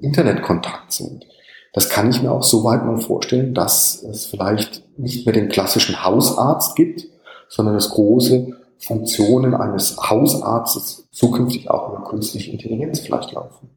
Internetkontakt 0.00 0.92
sind. 0.92 1.26
Das 1.72 1.88
kann 1.88 2.10
ich 2.10 2.20
mir 2.20 2.32
auch 2.32 2.42
so 2.42 2.64
weit 2.64 2.84
mal 2.84 2.98
vorstellen, 2.98 3.54
dass 3.54 4.02
es 4.02 4.26
vielleicht 4.26 4.82
nicht 4.98 5.24
mehr 5.24 5.34
den 5.34 5.48
klassischen 5.48 6.04
Hausarzt 6.04 6.74
gibt, 6.74 7.06
sondern 7.48 7.74
dass 7.74 7.90
große 7.90 8.56
Funktionen 8.78 9.54
eines 9.54 9.96
Hausarztes 9.98 11.08
zukünftig 11.12 11.70
auch 11.70 11.92
über 11.92 12.08
künstliche 12.08 12.50
Intelligenz 12.50 13.00
vielleicht 13.00 13.32
laufen. 13.32 13.70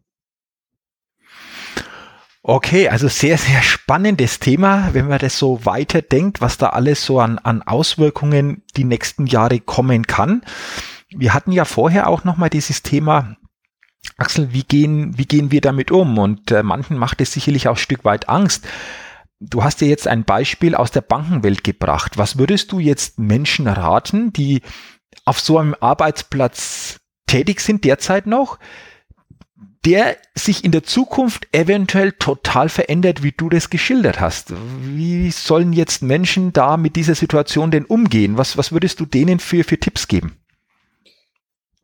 Okay, 2.46 2.90
also 2.90 3.08
sehr, 3.08 3.38
sehr 3.38 3.62
spannendes 3.62 4.40
Thema, 4.40 4.90
wenn 4.92 5.08
man 5.08 5.20
das 5.20 5.38
so 5.38 5.66
weiterdenkt, 5.66 6.42
was 6.42 6.58
da 6.58 6.70
alles 6.70 7.06
so 7.06 7.20
an, 7.20 7.38
an 7.38 7.62
Auswirkungen 7.62 8.64
die 8.76 8.84
nächsten 8.84 9.28
Jahre 9.28 9.60
kommen 9.62 10.08
kann. 10.08 10.42
Wir 11.16 11.34
hatten 11.34 11.52
ja 11.52 11.66
vorher 11.66 12.08
auch 12.08 12.24
nochmal 12.24 12.50
dieses 12.50 12.84
Thema, 12.84 13.38
Axel, 14.18 14.54
wie 14.54 14.64
gehen, 14.64 15.18
wie 15.18 15.26
gehen 15.26 15.52
wir 15.52 15.62
damit 15.62 15.92
um? 15.92 16.18
Und 16.18 16.52
äh, 16.52 16.64
manchen 16.64 16.98
macht 16.98 17.22
es 17.22 17.34
sicherlich 17.34 17.68
auch 17.68 17.76
ein 17.76 17.78
Stück 17.78 18.04
weit 18.06 18.30
Angst. 18.30 18.68
Du 19.40 19.64
hast 19.64 19.82
ja 19.82 19.88
jetzt 19.88 20.08
ein 20.08 20.24
Beispiel 20.24 20.76
aus 20.76 20.92
der 20.92 21.02
Bankenwelt 21.02 21.64
gebracht. 21.64 22.18
Was 22.18 22.38
würdest 22.38 22.72
du 22.72 22.80
jetzt 22.80 23.20
Menschen 23.20 23.68
raten, 23.68 24.32
die 24.34 24.62
auf 25.26 25.40
so 25.40 25.58
einem 25.58 25.76
Arbeitsplatz 25.80 27.00
tätig 27.28 27.62
sind 27.62 27.84
derzeit 27.84 28.28
noch, 28.28 28.60
der 29.86 30.18
sich 30.34 30.64
in 30.64 30.72
der 30.72 30.84
Zukunft 30.84 31.48
eventuell 31.52 32.14
total 32.14 32.70
verändert, 32.70 33.22
wie 33.22 33.34
du 33.34 33.50
das 33.50 33.70
geschildert 33.70 34.22
hast. 34.22 34.54
Wie 34.82 35.30
sollen 35.32 35.74
jetzt 35.74 36.02
Menschen 36.02 36.54
da 36.54 36.78
mit 36.78 36.96
dieser 36.96 37.16
Situation 37.16 37.70
denn 37.70 37.86
umgehen? 37.86 38.38
Was, 38.38 38.58
was 38.58 38.72
würdest 38.72 39.00
du 39.00 39.06
denen 39.06 39.40
für, 39.40 39.64
für 39.64 39.78
Tipps 39.78 40.08
geben? 40.08 40.38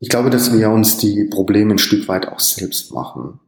Ich 0.00 0.08
glaube, 0.08 0.30
dass 0.30 0.52
wir 0.52 0.70
uns 0.70 0.96
die 0.96 1.24
Probleme 1.24 1.74
ein 1.74 1.78
Stück 1.78 2.08
weit 2.08 2.26
auch 2.26 2.40
selbst 2.40 2.92
machen. 2.92 3.38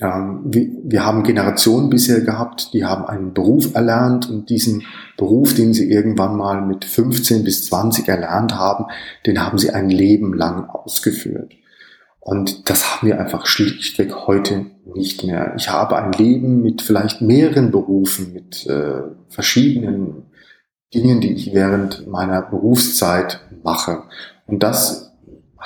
Ähm, 0.00 0.40
wir, 0.44 1.06
haben 1.06 1.22
Generationen 1.22 1.88
bisher 1.88 2.20
gehabt, 2.20 2.74
die 2.74 2.84
haben 2.84 3.06
einen 3.06 3.32
Beruf 3.32 3.74
erlernt 3.74 4.28
und 4.28 4.50
diesen 4.50 4.82
Beruf, 5.16 5.54
den 5.54 5.72
sie 5.72 5.90
irgendwann 5.90 6.36
mal 6.36 6.60
mit 6.60 6.84
15 6.84 7.44
bis 7.44 7.66
20 7.66 8.08
erlernt 8.08 8.56
haben, 8.56 8.86
den 9.24 9.40
haben 9.40 9.58
sie 9.58 9.70
ein 9.70 9.88
Leben 9.88 10.34
lang 10.34 10.68
ausgeführt. 10.68 11.52
Und 12.18 12.68
das 12.68 12.96
haben 12.96 13.06
wir 13.06 13.20
einfach 13.20 13.46
schlichtweg 13.46 14.26
heute 14.26 14.66
nicht 14.92 15.22
mehr. 15.22 15.54
Ich 15.56 15.70
habe 15.70 15.96
ein 15.96 16.12
Leben 16.12 16.62
mit 16.62 16.82
vielleicht 16.82 17.22
mehreren 17.22 17.70
Berufen, 17.70 18.32
mit 18.32 18.66
äh, 18.66 19.02
verschiedenen 19.28 20.24
Dingen, 20.92 21.20
die 21.20 21.32
ich 21.32 21.54
während 21.54 22.08
meiner 22.08 22.42
Berufszeit 22.42 23.40
mache. 23.62 24.02
Und 24.46 24.64
das 24.64 25.05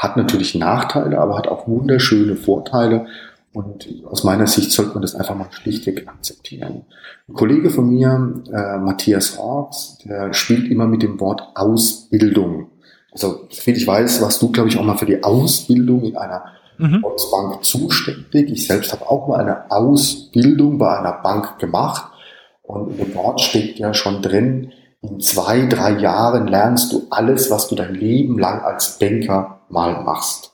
hat 0.00 0.16
natürlich 0.16 0.54
Nachteile, 0.54 1.18
aber 1.18 1.36
hat 1.36 1.46
auch 1.46 1.68
wunderschöne 1.68 2.34
Vorteile. 2.34 3.06
Und 3.52 3.86
aus 4.06 4.24
meiner 4.24 4.46
Sicht 4.46 4.72
sollte 4.72 4.94
man 4.94 5.02
das 5.02 5.14
einfach 5.14 5.34
mal 5.34 5.48
schlichtweg 5.50 6.08
akzeptieren. 6.08 6.86
Ein 7.28 7.34
Kollege 7.34 7.68
von 7.68 7.90
mir, 7.90 8.42
äh, 8.50 8.78
Matthias 8.78 9.38
Hawks, 9.38 9.98
der 10.04 10.32
spielt 10.32 10.70
immer 10.70 10.86
mit 10.86 11.02
dem 11.02 11.20
Wort 11.20 11.42
Ausbildung. 11.54 12.68
Also, 13.12 13.46
soviel 13.50 13.76
ich 13.76 13.86
weiß, 13.86 14.22
warst 14.22 14.40
du, 14.40 14.50
glaube 14.50 14.70
ich, 14.70 14.78
auch 14.78 14.84
mal 14.84 14.96
für 14.96 15.04
die 15.04 15.22
Ausbildung 15.22 16.02
in 16.04 16.16
einer 16.16 16.44
mhm. 16.78 17.00
Volksbank 17.02 17.62
zuständig. 17.62 18.50
Ich 18.50 18.66
selbst 18.66 18.92
habe 18.92 19.10
auch 19.10 19.28
mal 19.28 19.40
eine 19.40 19.70
Ausbildung 19.70 20.78
bei 20.78 20.98
einer 20.98 21.20
Bank 21.22 21.58
gemacht. 21.58 22.10
Und 22.62 22.92
in 22.92 23.04
dem 23.04 23.14
Wort 23.16 23.42
steht 23.42 23.78
ja 23.78 23.92
schon 23.92 24.22
drin, 24.22 24.72
in 25.02 25.20
zwei, 25.20 25.66
drei 25.66 25.98
Jahren 25.98 26.46
lernst 26.46 26.92
du 26.92 27.06
alles, 27.10 27.50
was 27.50 27.68
du 27.68 27.74
dein 27.74 27.94
Leben 27.94 28.38
lang 28.38 28.60
als 28.62 28.98
Banker 28.98 29.59
mal 29.70 30.02
machst. 30.02 30.52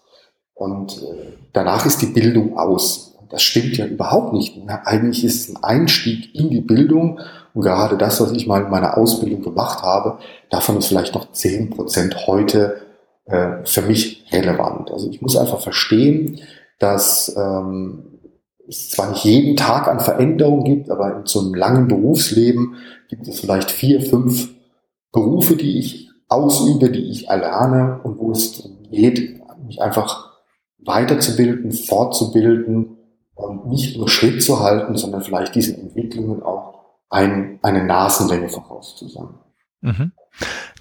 Und 0.55 1.03
äh, 1.03 1.33
danach 1.53 1.85
ist 1.87 2.03
die 2.03 2.07
Bildung 2.07 2.57
aus. 2.59 3.15
Das 3.29 3.43
stimmt 3.43 3.77
ja 3.77 3.87
überhaupt 3.87 4.33
nicht. 4.33 4.57
Eigentlich 4.85 5.25
ist 5.25 5.49
es 5.49 5.55
ein 5.55 5.63
Einstieg 5.63 6.35
in 6.35 6.51
die 6.51 6.61
Bildung. 6.61 7.21
Und 7.55 7.63
gerade 7.63 7.97
das, 7.97 8.21
was 8.21 8.33
ich 8.33 8.47
mal 8.47 8.63
in 8.63 8.71
meiner 8.71 8.97
Ausbildung 8.97 9.43
gemacht 9.43 9.83
habe, 9.83 10.19
davon 10.51 10.79
ist 10.79 10.87
vielleicht 10.87 11.15
noch 11.15 11.33
zehn 11.33 11.71
Prozent 11.71 12.27
heute 12.27 12.83
äh, 13.27 13.65
für 13.65 13.83
mich 13.83 14.25
relevant. 14.33 14.91
Also 14.91 15.11
ich 15.11 15.21
muss 15.21 15.37
einfach 15.37 15.61
verstehen, 15.61 16.41
dass 16.79 17.35
ähm, 17.37 18.21
es 18.69 18.91
zwar 18.91 19.11
nicht 19.11 19.25
jeden 19.25 19.57
Tag 19.57 19.89
an 19.89 20.01
Veränderungen 20.01 20.65
gibt, 20.65 20.91
aber 20.91 21.17
in 21.19 21.27
so 21.27 21.41
einem 21.41 21.55
langen 21.55 21.89
Berufsleben 21.89 22.77
gibt 23.09 23.29
es 23.29 23.41
vielleicht 23.41 23.71
vier, 23.71 24.01
fünf 24.01 24.51
Berufe, 25.13 25.57
die 25.57 25.79
ich 25.79 26.11
ausübe, 26.29 26.91
die 26.91 27.11
ich 27.11 27.29
erlerne 27.29 28.01
und 28.03 28.19
wo 28.19 28.33
es 28.33 28.69
geht, 28.91 29.41
mich 29.65 29.81
einfach 29.81 30.33
weiterzubilden, 30.79 31.73
fortzubilden 31.73 32.97
und 33.35 33.67
nicht 33.67 33.97
nur 33.97 34.09
Schritt 34.09 34.43
zu 34.43 34.61
halten, 34.61 34.97
sondern 34.97 35.23
vielleicht 35.23 35.55
diesen 35.55 35.81
Entwicklungen 35.81 36.43
auch 36.43 36.77
ein, 37.11 37.59
eine 37.63 37.85
Nasenlänge 37.85 38.49
voraus 38.49 38.97
zu 38.97 39.09
sein. 39.09 39.29
Mhm. 39.81 40.13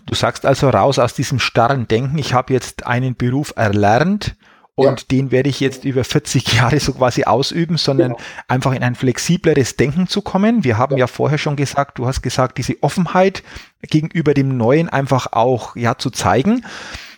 Du 0.06 0.14
sagst 0.14 0.46
also 0.46 0.70
raus 0.70 1.00
aus 1.00 1.14
diesem 1.14 1.40
starren 1.40 1.88
Denken, 1.88 2.18
ich 2.18 2.34
habe 2.34 2.54
jetzt 2.54 2.86
einen 2.86 3.16
Beruf 3.16 3.54
erlernt 3.56 4.36
und 4.76 5.02
ja. 5.02 5.06
den 5.10 5.32
werde 5.32 5.50
ich 5.50 5.62
jetzt 5.62 5.86
über 5.86 6.04
40 6.04 6.54
Jahre 6.54 6.80
so 6.80 6.94
quasi 6.94 7.24
ausüben, 7.24 7.78
sondern 7.78 8.12
genau. 8.12 8.24
einfach 8.48 8.74
in 8.74 8.84
ein 8.84 8.96
flexibleres 8.96 9.78
Denken 9.78 10.08
zu 10.08 10.22
kommen. 10.22 10.64
Wir 10.64 10.78
haben 10.78 10.98
ja. 10.98 11.02
ja 11.02 11.08
vorher 11.08 11.38
schon 11.38 11.56
gesagt, 11.56 11.98
du 11.98 12.06
hast 12.06 12.22
gesagt, 12.22 12.58
diese 12.58 12.76
Offenheit 12.82 13.42
gegenüber 13.82 14.34
dem 14.34 14.58
Neuen 14.58 14.90
einfach 14.90 15.32
auch 15.32 15.76
ja 15.76 15.98
zu 15.98 16.10
zeigen. 16.10 16.66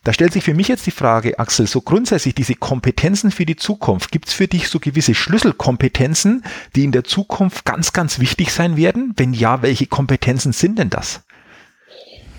Da 0.08 0.14
stellt 0.14 0.32
sich 0.32 0.46
für 0.46 0.54
mich 0.54 0.70
jetzt 0.70 0.88
die 0.88 0.92
Frage, 0.92 1.38
Axel, 1.38 1.68
so 1.68 1.82
grundsätzlich 1.82 2.34
diese 2.34 2.54
Kompetenzen 2.54 3.30
für 3.30 3.46
die 3.46 3.58
Zukunft, 3.58 4.10
gibt 4.14 4.30
es 4.30 4.34
für 4.34 4.48
dich 4.48 4.70
so 4.70 4.80
gewisse 4.80 5.14
Schlüsselkompetenzen, 5.14 6.46
die 6.78 6.86
in 6.86 6.94
der 6.94 7.04
Zukunft 7.04 7.66
ganz, 7.66 7.92
ganz 7.92 8.18
wichtig 8.18 8.54
sein 8.54 8.78
werden? 8.78 9.14
Wenn 9.18 9.34
ja, 9.34 9.62
welche 9.64 9.86
Kompetenzen 9.86 10.54
sind 10.54 10.80
denn 10.80 10.90
das? 10.90 11.24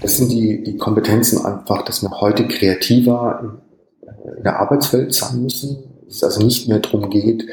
Das 0.00 0.16
sind 0.16 0.32
die, 0.32 0.62
die 0.62 0.78
Kompetenzen 0.78 1.44
einfach, 1.44 1.82
dass 1.82 2.00
wir 2.00 2.10
heute 2.22 2.48
kreativer 2.48 3.58
in 4.38 4.44
der 4.44 4.60
Arbeitswelt 4.60 5.12
sein 5.12 5.42
müssen. 5.42 5.76
Es 6.08 6.24
also 6.24 6.42
nicht 6.42 6.68
mehr 6.68 6.78
darum 6.78 7.10
geht, 7.10 7.44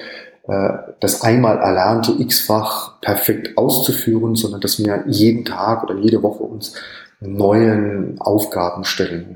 äh, 0.47 0.69
das 1.01 1.23
einmal 1.23 1.58
erlernte 1.58 2.13
x-fach 2.17 3.01
perfekt 3.01 3.58
auszuführen, 3.58 4.36
sondern 4.36 4.62
dass 4.62 4.80
wir 4.80 5.04
jeden 5.08 5.43
Tag 5.43 5.84
oder 5.84 5.95
jede 5.95 6.23
Woche 6.23 6.43
uns 6.43 6.73
neuen 7.19 8.15
Aufgaben 8.21 8.86
stellen, 8.86 9.36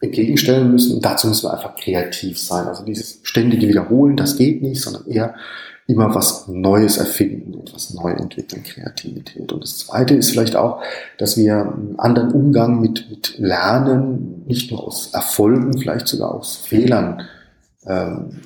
entgegenstellen 0.00 0.70
müssen. 0.70 0.96
Und 0.96 1.04
dazu 1.04 1.28
müssen 1.28 1.44
wir 1.44 1.54
einfach 1.54 1.74
kreativ 1.76 2.38
sein. 2.38 2.66
Also 2.66 2.84
dieses 2.84 3.20
ständige 3.22 3.68
Wiederholen, 3.68 4.16
das 4.16 4.36
geht 4.36 4.62
nicht, 4.62 4.80
sondern 4.80 5.06
eher 5.06 5.34
immer 5.86 6.14
was 6.14 6.48
Neues 6.48 6.96
erfinden, 6.96 7.60
etwas 7.60 7.94
neu 7.94 8.10
entwickeln, 8.10 8.64
Kreativität. 8.64 9.52
Und 9.52 9.62
das 9.62 9.78
Zweite 9.78 10.14
ist 10.14 10.30
vielleicht 10.30 10.56
auch, 10.56 10.82
dass 11.18 11.36
wir 11.36 11.60
einen 11.60 11.94
anderen 11.98 12.32
Umgang 12.32 12.80
mit, 12.80 13.08
mit 13.08 13.38
Lernen, 13.38 14.44
nicht 14.46 14.70
nur 14.70 14.84
aus 14.84 15.12
Erfolgen, 15.12 15.78
vielleicht 15.78 16.08
sogar 16.08 16.34
aus 16.34 16.56
Fehlern 16.56 17.22
ähm, 17.86 18.40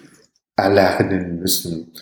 erlernen 0.55 1.41
müssen. 1.41 1.93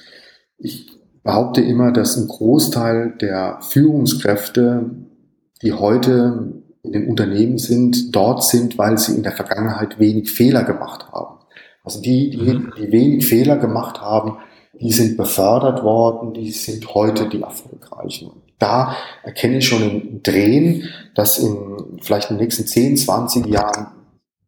Ich 0.59 0.91
behaupte 1.23 1.61
immer, 1.61 1.93
dass 1.93 2.17
ein 2.17 2.27
Großteil 2.27 3.15
der 3.21 3.61
Führungskräfte, 3.61 4.91
die 5.63 5.73
heute 5.73 6.58
in 6.83 6.93
den 6.93 7.09
Unternehmen 7.09 7.59
sind, 7.59 8.15
dort 8.15 8.45
sind, 8.45 8.79
weil 8.79 8.99
sie 8.99 9.15
in 9.15 9.23
der 9.23 9.33
Vergangenheit 9.33 9.99
wenig 9.99 10.31
Fehler 10.31 10.65
gemacht 10.65 11.09
haben. 11.13 11.39
Also 11.85 12.01
die, 12.01 12.31
die, 12.31 12.37
mhm. 12.37 12.73
die 12.79 12.93
wenig 12.93 13.27
Fehler 13.27 13.57
gemacht 13.57 14.01
haben, 14.01 14.39
die 14.81 14.93
sind 14.93 15.17
befördert 15.17 15.83
worden, 15.83 16.35
die 16.35 16.51
sind 16.51 16.95
heute 16.95 17.29
die 17.29 17.43
erfolgreichen. 17.43 18.31
Da 18.59 18.95
erkenne 19.23 19.59
ich 19.59 19.67
schon 19.67 19.83
ein 19.83 20.21
Drehen, 20.23 20.89
dass 21.15 21.39
in 21.39 21.99
vielleicht 22.03 22.31
in 22.31 22.37
den 22.37 22.45
nächsten 22.45 22.67
10, 22.67 22.97
20 22.97 23.47
Jahren 23.47 23.89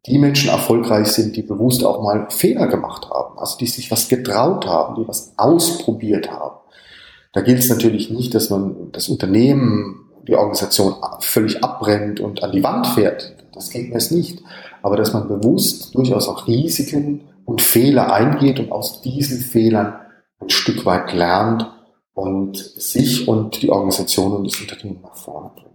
die 0.05 0.17
Menschen 0.17 0.49
erfolgreich 0.49 1.07
sind, 1.07 1.35
die 1.35 1.43
bewusst 1.43 1.83
auch 1.85 2.01
mal 2.01 2.27
Fehler 2.29 2.67
gemacht 2.67 3.09
haben, 3.09 3.37
also 3.37 3.57
die 3.57 3.67
sich 3.67 3.91
was 3.91 4.09
getraut 4.09 4.65
haben, 4.65 5.01
die 5.01 5.07
was 5.07 5.33
ausprobiert 5.37 6.31
haben. 6.31 6.57
Da 7.33 7.41
gilt 7.41 7.59
es 7.59 7.69
natürlich 7.69 8.09
nicht, 8.09 8.33
dass 8.33 8.49
man 8.49 8.91
das 8.91 9.09
Unternehmen, 9.09 10.10
die 10.27 10.35
Organisation 10.35 10.95
völlig 11.19 11.63
abbrennt 11.63 12.19
und 12.19 12.43
an 12.43 12.51
die 12.51 12.63
Wand 12.63 12.87
fährt. 12.87 13.35
Das 13.53 13.69
geht 13.69 13.89
mir 13.89 13.97
es 13.97 14.11
nicht. 14.11 14.41
Aber 14.81 14.97
dass 14.97 15.13
man 15.13 15.27
bewusst 15.27 15.93
durchaus 15.95 16.27
auch 16.27 16.47
Risiken 16.47 17.21
und 17.45 17.61
Fehler 17.61 18.13
eingeht 18.13 18.59
und 18.59 18.71
aus 18.71 19.01
diesen 19.01 19.39
Fehlern 19.39 19.95
ein 20.39 20.49
Stück 20.49 20.85
weit 20.85 21.13
lernt 21.13 21.71
und 22.13 22.57
sich 22.57 23.27
und 23.27 23.61
die 23.61 23.69
Organisation 23.69 24.33
und 24.33 24.51
das 24.51 24.59
Unternehmen 24.59 25.01
nach 25.01 25.15
vorne 25.15 25.51
bringt. 25.55 25.71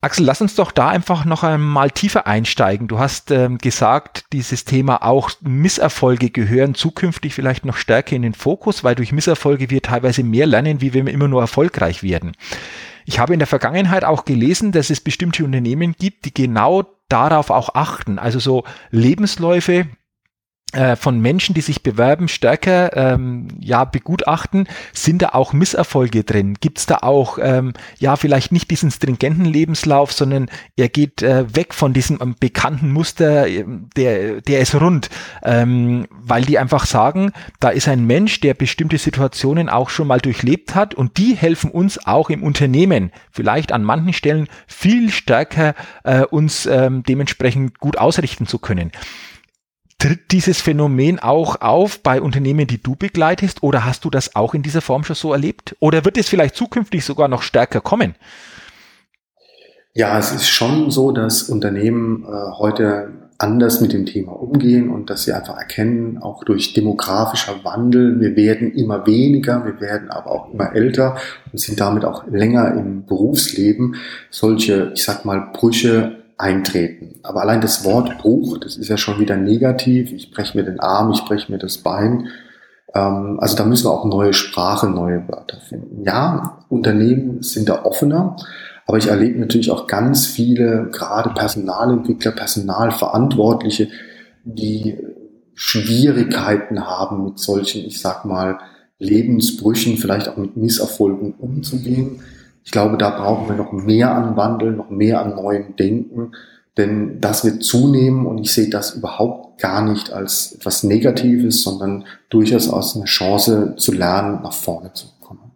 Axel, 0.00 0.26
lass 0.26 0.42
uns 0.42 0.54
doch 0.54 0.70
da 0.70 0.88
einfach 0.88 1.24
noch 1.24 1.42
einmal 1.44 1.90
tiefer 1.90 2.26
einsteigen. 2.26 2.88
Du 2.88 2.98
hast 2.98 3.30
ähm, 3.30 3.56
gesagt, 3.56 4.26
dieses 4.34 4.66
Thema 4.66 5.02
auch 5.02 5.30
Misserfolge 5.40 6.28
gehören 6.28 6.74
zukünftig 6.74 7.32
vielleicht 7.32 7.64
noch 7.64 7.76
stärker 7.76 8.14
in 8.14 8.20
den 8.20 8.34
Fokus, 8.34 8.84
weil 8.84 8.96
durch 8.96 9.12
Misserfolge 9.12 9.70
wir 9.70 9.80
teilweise 9.80 10.22
mehr 10.22 10.46
lernen, 10.46 10.82
wie 10.82 10.92
wir 10.92 11.06
immer 11.06 11.28
nur 11.28 11.40
erfolgreich 11.40 12.02
werden. 12.02 12.32
Ich 13.04 13.18
habe 13.18 13.32
in 13.32 13.38
der 13.38 13.46
Vergangenheit 13.46 14.04
auch 14.04 14.24
gelesen, 14.24 14.72
dass 14.72 14.90
es 14.90 15.00
bestimmte 15.00 15.44
Unternehmen 15.44 15.94
gibt, 15.98 16.24
die 16.24 16.34
genau 16.34 16.84
darauf 17.08 17.50
auch 17.50 17.74
achten. 17.74 18.18
Also 18.18 18.38
so 18.38 18.64
Lebensläufe, 18.90 19.86
von 20.96 21.20
Menschen, 21.20 21.54
die 21.54 21.60
sich 21.60 21.82
bewerben, 21.82 22.28
stärker 22.28 22.96
ähm, 22.96 23.48
ja 23.60 23.84
begutachten, 23.84 24.66
sind 24.92 25.22
da 25.22 25.30
auch 25.30 25.52
Misserfolge 25.52 26.24
drin? 26.24 26.54
Gibt 26.60 26.78
es 26.78 26.86
da 26.86 26.98
auch 27.02 27.38
ähm, 27.40 27.72
ja 27.98 28.16
vielleicht 28.16 28.52
nicht 28.52 28.70
diesen 28.70 28.90
stringenten 28.90 29.44
Lebenslauf, 29.44 30.12
sondern 30.12 30.48
er 30.76 30.88
geht 30.88 31.22
äh, 31.22 31.54
weg 31.54 31.74
von 31.74 31.92
diesem 31.92 32.18
ähm, 32.20 32.34
bekannten 32.38 32.92
Muster, 32.92 33.46
ähm, 33.46 33.88
der 33.96 34.40
der 34.40 34.60
ist 34.60 34.74
rund, 34.74 35.10
ähm, 35.42 36.06
weil 36.10 36.42
die 36.44 36.58
einfach 36.58 36.86
sagen, 36.86 37.32
da 37.60 37.68
ist 37.68 37.88
ein 37.88 38.04
Mensch, 38.04 38.40
der 38.40 38.54
bestimmte 38.54 38.98
Situationen 38.98 39.68
auch 39.68 39.90
schon 39.90 40.08
mal 40.08 40.20
durchlebt 40.20 40.74
hat 40.74 40.94
und 40.94 41.18
die 41.18 41.34
helfen 41.34 41.70
uns 41.70 42.06
auch 42.06 42.30
im 42.30 42.42
Unternehmen 42.42 43.12
vielleicht 43.30 43.72
an 43.72 43.84
manchen 43.84 44.12
Stellen 44.12 44.48
viel 44.66 45.10
stärker 45.10 45.74
äh, 46.04 46.22
uns 46.22 46.66
ähm, 46.66 47.02
dementsprechend 47.02 47.78
gut 47.78 47.98
ausrichten 47.98 48.46
zu 48.46 48.58
können. 48.58 48.92
Tritt 50.04 50.32
dieses 50.32 50.60
Phänomen 50.60 51.18
auch 51.18 51.62
auf 51.62 52.02
bei 52.02 52.20
Unternehmen, 52.20 52.66
die 52.66 52.76
du 52.76 52.94
begleitest, 52.94 53.62
oder 53.62 53.86
hast 53.86 54.04
du 54.04 54.10
das 54.10 54.36
auch 54.36 54.52
in 54.52 54.62
dieser 54.62 54.82
Form 54.82 55.02
schon 55.02 55.16
so 55.16 55.32
erlebt? 55.32 55.76
Oder 55.80 56.04
wird 56.04 56.18
es 56.18 56.28
vielleicht 56.28 56.56
zukünftig 56.56 57.02
sogar 57.02 57.26
noch 57.26 57.40
stärker 57.40 57.80
kommen? 57.80 58.14
Ja, 59.94 60.18
es 60.18 60.30
ist 60.30 60.46
schon 60.46 60.90
so, 60.90 61.10
dass 61.10 61.44
Unternehmen 61.44 62.22
äh, 62.24 62.52
heute 62.58 63.12
anders 63.38 63.80
mit 63.80 63.94
dem 63.94 64.04
Thema 64.04 64.32
umgehen 64.32 64.90
und 64.90 65.08
dass 65.08 65.22
sie 65.22 65.32
einfach 65.32 65.56
erkennen, 65.56 66.18
auch 66.18 66.44
durch 66.44 66.74
demografischer 66.74 67.64
Wandel, 67.64 68.20
wir 68.20 68.36
werden 68.36 68.74
immer 68.74 69.06
weniger, 69.06 69.64
wir 69.64 69.80
werden 69.80 70.10
aber 70.10 70.32
auch 70.32 70.52
immer 70.52 70.74
älter 70.74 71.16
und 71.50 71.58
sind 71.58 71.80
damit 71.80 72.04
auch 72.04 72.26
länger 72.26 72.74
im 72.74 73.06
Berufsleben. 73.06 73.96
Solche, 74.28 74.92
ich 74.94 75.02
sag 75.02 75.24
mal, 75.24 75.48
Brüche 75.54 76.23
eintreten. 76.36 77.20
Aber 77.22 77.42
allein 77.42 77.60
das 77.60 77.84
Wort 77.84 78.18
Bruch, 78.18 78.58
das 78.58 78.76
ist 78.76 78.88
ja 78.88 78.96
schon 78.96 79.20
wieder 79.20 79.36
negativ. 79.36 80.12
Ich 80.12 80.30
breche 80.30 80.56
mir 80.56 80.64
den 80.64 80.80
Arm, 80.80 81.12
ich 81.12 81.24
breche 81.24 81.50
mir 81.50 81.58
das 81.58 81.78
Bein. 81.78 82.28
Ähm, 82.94 83.38
also 83.40 83.56
da 83.56 83.64
müssen 83.64 83.86
wir 83.86 83.92
auch 83.92 84.04
neue 84.04 84.32
Sprache, 84.32 84.88
neue 84.88 85.28
Wörter 85.28 85.58
finden. 85.60 86.02
Ja, 86.04 86.64
Unternehmen 86.68 87.42
sind 87.42 87.68
da 87.68 87.84
offener, 87.84 88.36
aber 88.86 88.98
ich 88.98 89.08
erlebe 89.08 89.38
natürlich 89.38 89.70
auch 89.70 89.86
ganz 89.86 90.26
viele, 90.26 90.88
gerade 90.90 91.30
Personalentwickler, 91.30 92.32
Personalverantwortliche, 92.32 93.88
die 94.44 94.98
Schwierigkeiten 95.54 96.86
haben 96.86 97.24
mit 97.24 97.38
solchen, 97.38 97.84
ich 97.84 98.00
sag 98.00 98.24
mal, 98.24 98.58
Lebensbrüchen, 98.98 99.96
vielleicht 99.96 100.28
auch 100.28 100.36
mit 100.36 100.56
Misserfolgen 100.56 101.34
umzugehen. 101.34 102.20
Ich 102.64 102.70
glaube, 102.70 102.96
da 102.96 103.10
brauchen 103.10 103.48
wir 103.48 103.56
noch 103.56 103.72
mehr 103.72 104.14
an 104.14 104.36
Wandel, 104.36 104.72
noch 104.72 104.90
mehr 104.90 105.20
an 105.20 105.34
neuem 105.36 105.76
Denken, 105.76 106.32
denn 106.76 107.20
das 107.20 107.44
wird 107.44 107.62
zunehmen 107.62 108.26
und 108.26 108.38
ich 108.38 108.52
sehe 108.52 108.68
das 108.68 108.94
überhaupt 108.94 109.60
gar 109.60 109.82
nicht 109.82 110.12
als 110.12 110.52
etwas 110.52 110.82
Negatives, 110.82 111.62
sondern 111.62 112.04
durchaus 112.30 112.72
als 112.72 112.96
eine 112.96 113.04
Chance 113.04 113.74
zu 113.76 113.92
lernen, 113.92 114.42
nach 114.42 114.52
vorne 114.52 114.92
zu 114.92 115.06
kommen. 115.20 115.52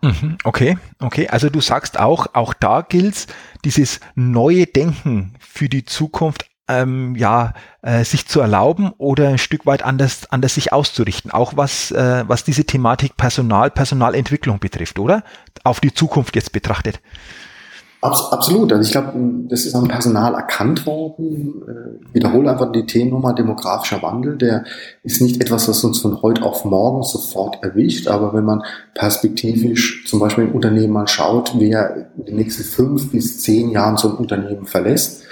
Mhm, 0.00 0.38
okay, 0.44 0.78
okay. 1.00 1.28
Also 1.28 1.50
du 1.50 1.60
sagst 1.60 1.98
auch, 1.98 2.28
auch 2.32 2.54
da 2.54 2.80
gilt 2.82 3.26
dieses 3.64 4.00
neue 4.14 4.66
Denken 4.66 5.34
für 5.38 5.68
die 5.68 5.84
Zukunft 5.84 6.46
ähm, 6.68 7.14
ja, 7.16 7.52
äh, 7.82 8.04
sich 8.04 8.26
zu 8.26 8.40
erlauben 8.40 8.92
oder 8.98 9.28
ein 9.28 9.38
Stück 9.38 9.66
weit 9.66 9.82
anders, 9.82 10.30
anders 10.30 10.54
sich 10.54 10.72
auszurichten, 10.72 11.30
auch 11.30 11.56
was, 11.56 11.90
äh, 11.90 12.24
was 12.26 12.44
diese 12.44 12.64
Thematik 12.64 13.16
Personal, 13.16 13.70
Personalentwicklung 13.70 14.58
betrifft, 14.58 14.98
oder? 14.98 15.24
Auf 15.62 15.80
die 15.80 15.92
Zukunft 15.92 16.36
jetzt 16.36 16.52
betrachtet. 16.52 17.00
Absolut. 18.04 18.70
Also 18.70 18.82
ich 18.82 18.92
glaube, 18.92 19.12
das 19.48 19.64
ist 19.64 19.74
am 19.74 19.88
Personal 19.88 20.34
erkannt 20.34 20.84
worden. 20.84 21.62
Äh, 21.66 22.14
wiederhole 22.14 22.50
einfach 22.50 22.70
die 22.70 22.84
Themennummer 22.84 23.32
demografischer 23.32 24.02
Wandel. 24.02 24.36
Der 24.36 24.64
ist 25.02 25.22
nicht 25.22 25.40
etwas, 25.40 25.68
was 25.70 25.82
uns 25.84 26.00
von 26.00 26.20
heute 26.20 26.42
auf 26.42 26.66
morgen 26.66 27.02
sofort 27.02 27.62
erwischt. 27.62 28.06
Aber 28.08 28.34
wenn 28.34 28.44
man 28.44 28.62
perspektivisch 28.94 30.04
zum 30.06 30.20
Beispiel 30.20 30.44
im 30.44 30.52
Unternehmen 30.52 30.92
mal 30.92 31.08
schaut, 31.08 31.54
wer 31.56 32.10
in 32.18 32.26
den 32.26 32.36
nächsten 32.36 32.64
fünf 32.64 33.10
bis 33.10 33.40
zehn 33.40 33.70
Jahren 33.70 33.96
so 33.96 34.10
ein 34.10 34.16
Unternehmen 34.16 34.66
verlässt, 34.66 35.22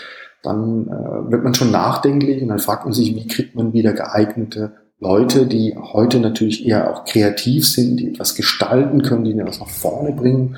dann 0.43 0.89
äh, 0.89 1.31
wird 1.31 1.45
man 1.45 1.55
schon 1.55 1.71
nachdenklich 1.71 2.43
und 2.43 2.49
dann 2.49 2.59
fragt 2.59 2.85
man 2.85 2.93
sich, 2.93 3.15
wie 3.15 3.27
kriegt 3.27 3.55
man 3.55 3.73
wieder 3.73 3.93
geeignete 3.93 4.73
Leute, 4.99 5.47
die 5.47 5.77
heute 5.77 6.21
natürlich 6.21 6.67
eher 6.67 6.91
auch 6.91 7.05
kreativ 7.05 7.67
sind, 7.67 7.97
die 7.97 8.09
etwas 8.09 8.35
gestalten 8.35 9.03
können, 9.03 9.25
die 9.25 9.39
etwas 9.39 9.61
nach 9.61 9.69
vorne 9.69 10.13
bringen. 10.13 10.57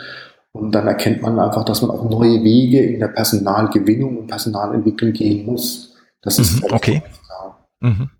Und 0.52 0.72
dann 0.72 0.86
erkennt 0.86 1.22
man 1.22 1.38
einfach, 1.38 1.64
dass 1.64 1.82
man 1.82 1.90
auch 1.90 2.08
neue 2.08 2.44
Wege 2.44 2.80
in 2.80 3.00
der 3.00 3.08
Personalgewinnung 3.08 4.18
und 4.18 4.26
Personalentwicklung 4.26 5.12
gehen 5.12 5.46
muss. 5.46 5.96
Das 6.22 6.38
ist 6.38 6.62
mhm, 6.62 6.72
okay. 6.72 7.02
Mhm 7.80 8.10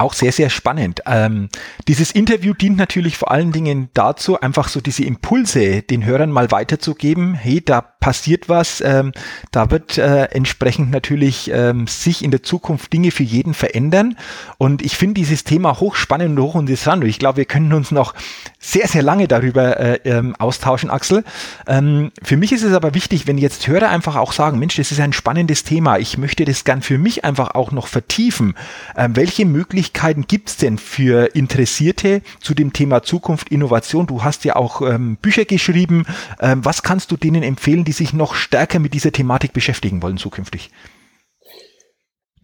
auch 0.00 0.14
sehr, 0.14 0.32
sehr 0.32 0.50
spannend. 0.50 1.02
Ähm, 1.06 1.50
dieses 1.86 2.10
Interview 2.10 2.54
dient 2.54 2.78
natürlich 2.78 3.18
vor 3.18 3.30
allen 3.30 3.52
Dingen 3.52 3.90
dazu, 3.92 4.40
einfach 4.40 4.68
so 4.68 4.80
diese 4.80 5.04
Impulse 5.04 5.82
den 5.82 6.04
Hörern 6.04 6.32
mal 6.32 6.50
weiterzugeben. 6.50 7.34
Hey, 7.34 7.62
da 7.62 7.89
passiert 8.00 8.48
was, 8.48 8.80
ähm, 8.80 9.12
da 9.52 9.70
wird 9.70 9.98
äh, 9.98 10.24
entsprechend 10.24 10.90
natürlich 10.90 11.50
ähm, 11.52 11.86
sich 11.86 12.24
in 12.24 12.30
der 12.30 12.42
Zukunft 12.42 12.92
Dinge 12.92 13.10
für 13.10 13.22
jeden 13.22 13.54
verändern. 13.54 14.16
Und 14.58 14.82
ich 14.82 14.96
finde 14.96 15.14
dieses 15.14 15.44
Thema 15.44 15.78
hochspannend 15.78 16.38
und 16.38 16.42
hochinteressant. 16.42 17.04
Und 17.04 17.10
ich 17.10 17.18
glaube, 17.18 17.38
wir 17.38 17.44
können 17.44 17.72
uns 17.72 17.90
noch 17.90 18.14
sehr, 18.58 18.88
sehr 18.88 19.02
lange 19.02 19.28
darüber 19.28 19.78
äh, 19.78 20.00
ähm, 20.04 20.34
austauschen, 20.38 20.90
Axel. 20.90 21.24
Ähm, 21.66 22.10
für 22.22 22.36
mich 22.36 22.52
ist 22.52 22.62
es 22.62 22.74
aber 22.74 22.94
wichtig, 22.94 23.26
wenn 23.26 23.38
jetzt 23.38 23.66
Hörer 23.68 23.90
einfach 23.90 24.16
auch 24.16 24.32
sagen, 24.32 24.58
Mensch, 24.58 24.76
das 24.76 24.92
ist 24.92 25.00
ein 25.00 25.12
spannendes 25.12 25.64
Thema. 25.64 25.98
Ich 25.98 26.18
möchte 26.18 26.44
das 26.44 26.64
gern 26.64 26.82
für 26.82 26.98
mich 26.98 27.24
einfach 27.24 27.54
auch 27.54 27.70
noch 27.70 27.86
vertiefen. 27.86 28.54
Ähm, 28.96 29.14
welche 29.16 29.44
Möglichkeiten 29.44 30.26
gibt 30.26 30.48
es 30.48 30.56
denn 30.56 30.78
für 30.78 31.34
Interessierte 31.34 32.22
zu 32.40 32.54
dem 32.54 32.72
Thema 32.72 33.02
Zukunft, 33.02 33.50
Innovation? 33.50 34.06
Du 34.06 34.24
hast 34.24 34.44
ja 34.44 34.56
auch 34.56 34.82
ähm, 34.82 35.16
Bücher 35.16 35.44
geschrieben. 35.44 36.04
Ähm, 36.40 36.64
was 36.64 36.82
kannst 36.82 37.10
du 37.10 37.16
denen 37.16 37.42
empfehlen, 37.42 37.84
die 37.90 37.94
sich 37.94 38.12
noch 38.12 38.34
stärker 38.34 38.78
mit 38.78 38.94
dieser 38.94 39.10
Thematik 39.10 39.52
beschäftigen 39.52 40.00
wollen 40.00 40.16
zukünftig? 40.16 40.70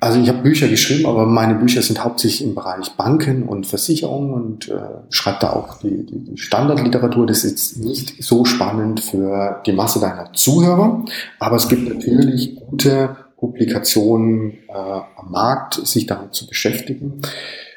Also 0.01 0.21
ich 0.21 0.29
habe 0.29 0.43
Bücher 0.43 0.67
geschrieben, 0.67 1.07
aber 1.07 1.25
meine 1.25 1.55
Bücher 1.55 1.83
sind 1.83 2.03
hauptsächlich 2.03 2.43
im 2.43 2.57
Bereich 2.57 2.97
Banken 2.97 3.45
und 3.45 3.65
Versicherungen 3.65 4.35
und 4.35 4.69
äh, 4.69 4.75
schreibe 5.11 5.39
da 5.41 5.51
auch 5.51 5.79
die, 5.79 6.05
die, 6.05 6.37
Standardliteratur. 6.37 7.29
Das 7.29 7.45
ist 7.45 7.79
nicht 7.79 8.25
so 8.25 8.45
spannend 8.45 8.99
für 8.99 9.63
die 9.65 9.73
Masse 9.73 10.01
deiner 10.01 10.33
Zuhörer, 10.33 11.05
aber 11.39 11.57
es 11.57 11.69
gibt 11.69 11.89
natürlich 11.89 12.57
gute 12.57 13.17
Publikationen 13.37 14.59
äh, 14.69 14.73
am 14.73 15.31
Markt, 15.31 15.75
sich 15.75 16.07
damit 16.07 16.35
zu 16.35 16.49
beschäftigen. 16.49 17.23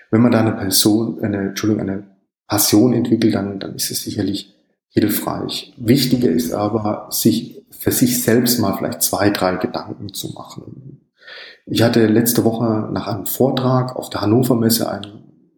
Wenn 0.10 0.22
man 0.22 0.32
da 0.32 0.40
eine 0.40 0.54
Person, 0.54 1.24
eine, 1.24 1.50
Entschuldigung, 1.50 1.88
eine 1.88 2.04
Passion 2.48 2.94
entwickelt, 2.94 3.36
dann, 3.36 3.60
dann 3.60 3.76
ist 3.76 3.92
es 3.92 4.02
sicherlich 4.02 4.59
hilfreich. 4.90 5.74
Wichtiger 5.78 6.30
ist 6.30 6.54
aber, 6.54 7.08
sich 7.12 7.64
für 7.70 7.92
sich 7.92 8.22
selbst 8.22 8.60
mal 8.60 8.74
vielleicht 8.74 9.02
zwei, 9.02 9.30
drei 9.30 9.56
Gedanken 9.56 10.14
zu 10.14 10.34
machen. 10.34 11.02
Ich 11.66 11.84
hatte 11.84 12.08
letzte 12.08 12.44
Woche 12.44 12.90
nach 12.92 13.08
einem 13.08 13.26
Vortrag 13.26 13.96
auf 13.96 14.10
der 14.10 14.22
Hannover 14.22 14.56
Messe 14.56 14.90
ein 14.90 15.06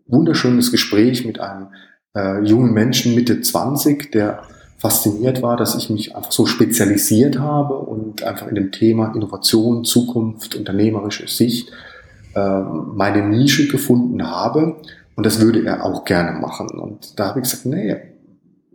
wunderschönes 0.08 0.72
Gespräch 0.72 1.26
mit 1.26 1.40
einem 1.40 1.70
äh, 2.16 2.44
jungen 2.44 2.74
Menschen 2.74 3.16
Mitte 3.16 3.42
20, 3.42 4.12
der 4.12 4.44
fasziniert 4.78 5.42
war, 5.42 5.58
dass 5.58 5.76
ich 5.76 5.90
mich 5.90 6.16
einfach 6.16 6.32
so 6.32 6.46
spezialisiert 6.46 7.40
habe 7.40 7.78
und 7.78 8.24
einfach 8.24 8.48
in 8.48 8.56
dem 8.56 8.72
Thema 8.72 9.14
Innovation, 9.16 9.86
Zukunft, 9.86 10.56
unternehmerische 10.56 11.28
Sicht 11.28 11.72
äh, 12.36 12.60
meine 12.60 13.28
Nische 13.28 13.68
gefunden 13.68 14.30
habe. 14.30 14.78
Und 15.16 15.26
das 15.26 15.40
würde 15.40 15.64
er 15.64 15.86
auch 15.86 16.04
gerne 16.04 16.40
machen. 16.40 16.68
Und 16.70 17.20
da 17.20 17.28
habe 17.28 17.40
ich 17.40 17.44
gesagt, 17.44 17.68
nee, 17.68 17.96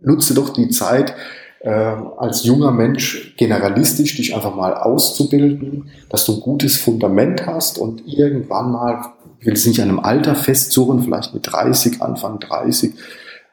nutze 0.03 0.35
doch 0.35 0.51
die 0.51 0.69
Zeit, 0.69 1.15
äh, 1.61 1.71
als 1.71 2.45
junger 2.45 2.71
Mensch 2.71 3.35
generalistisch 3.37 4.17
dich 4.17 4.35
einfach 4.35 4.55
mal 4.55 4.75
auszubilden, 4.75 5.91
dass 6.09 6.25
du 6.25 6.35
ein 6.35 6.41
gutes 6.41 6.77
Fundament 6.77 7.47
hast 7.47 7.79
und 7.79 8.07
irgendwann 8.07 8.73
mal, 8.73 9.01
ich 9.41 9.47
will 9.47 9.55
es 9.55 9.67
nicht 9.67 9.81
an 9.81 9.89
einem 9.89 10.01
Alter 10.01 10.35
festzurren, 10.35 11.03
vielleicht 11.03 11.35
mit 11.35 11.51
30, 11.51 12.03
Anfang 12.03 12.39
30, 12.39 12.93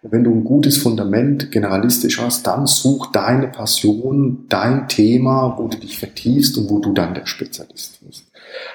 wenn 0.03 0.23
du 0.25 0.32
ein 0.32 0.43
gutes 0.43 0.77
Fundament 0.77 1.51
generalistisch 1.51 2.19
hast, 2.19 2.45
dann 2.45 2.67
such 2.67 3.12
deine 3.12 3.47
Passion, 3.47 4.45
dein 4.49 4.89
Thema, 4.89 5.56
wo 5.58 5.67
du 5.67 5.77
dich 5.77 5.97
vertiefst 5.97 6.58
und 6.58 6.69
wo 6.69 6.79
du 6.79 6.91
dann 6.91 7.13
der 7.13 7.25
Spezialist 7.25 8.06
bist. 8.06 8.25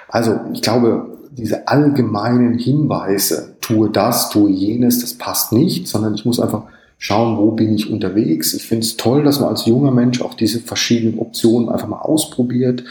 Also 0.09 0.41
ich 0.55 0.63
glaube, 0.63 1.19
diese 1.31 1.69
allgemeinen 1.69 2.59
Hinweise, 2.59 3.57
tue 3.61 3.91
das, 3.91 4.31
tue 4.31 4.51
jenes, 4.51 5.01
das 5.01 5.15
passt 5.15 5.53
nicht, 5.53 5.87
sondern 5.87 6.15
ich 6.15 6.25
muss 6.25 6.41
einfach 6.41 6.65
schauen, 6.99 7.39
wo 7.39 7.53
bin 7.53 7.75
ich 7.75 7.91
unterwegs. 7.91 8.53
Ich 8.55 8.67
finde 8.67 8.85
es 8.85 8.97
toll, 8.97 9.23
dass 9.23 9.41
man 9.41 9.51
als 9.51 9.67
junger 9.67 9.93
Mensch 9.93 10.21
auch 10.21 10.35
diese 10.35 10.61
verschiedenen 10.61 11.19
Optionen 11.19 11.69
einfach 11.69 11.89
mal 11.89 12.01
ausprobiert, 12.01 12.85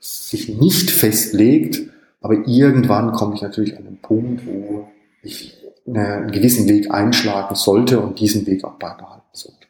sich 0.00 0.48
nicht 0.48 0.90
festlegt, 0.90 1.82
aber 2.20 2.46
irgendwann 2.48 3.12
komme 3.12 3.34
ich 3.34 3.42
natürlich 3.42 3.76
an 3.76 3.84
den 3.84 3.98
Punkt, 3.98 4.46
wo 4.46 4.88
ich 5.22 5.56
einen 5.86 6.30
gewissen 6.30 6.68
Weg 6.68 6.90
einschlagen 6.90 7.54
sollte 7.54 8.00
und 8.00 8.18
diesen 8.18 8.46
Weg 8.46 8.64
auch 8.64 8.74
beibehalten 8.74 9.22
sollte. 9.32 9.61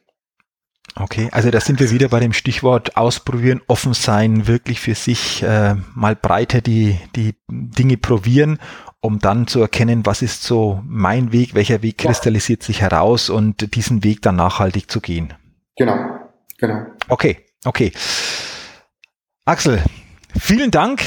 Okay, 0.95 1.29
also 1.31 1.49
da 1.49 1.59
sind 1.59 1.79
wir 1.79 1.89
wieder 1.89 2.07
bei 2.09 2.19
dem 2.19 2.33
Stichwort 2.33 2.97
ausprobieren, 2.97 3.61
offen 3.67 3.93
sein, 3.93 4.45
wirklich 4.47 4.79
für 4.79 4.93
sich 4.93 5.41
äh, 5.41 5.75
mal 5.95 6.15
breiter 6.15 6.61
die, 6.61 6.99
die 7.15 7.35
Dinge 7.49 7.97
probieren, 7.97 8.59
um 9.01 9.17
dann 9.17 9.47
zu 9.47 9.59
erkennen, 9.59 10.05
was 10.05 10.21
ist 10.21 10.43
so 10.43 10.81
mein 10.85 11.31
Weg, 11.31 11.55
welcher 11.55 11.81
Weg 11.81 11.97
kristallisiert 11.97 12.61
sich 12.61 12.81
heraus 12.81 13.29
und 13.29 13.75
diesen 13.75 14.03
Weg 14.03 14.21
dann 14.21 14.35
nachhaltig 14.35 14.89
zu 14.89 15.01
gehen. 15.01 15.33
Genau, 15.75 15.97
genau. 16.59 16.85
Okay, 17.09 17.37
okay. 17.65 17.91
Axel, 19.45 19.81
vielen 20.39 20.69
Dank 20.69 21.01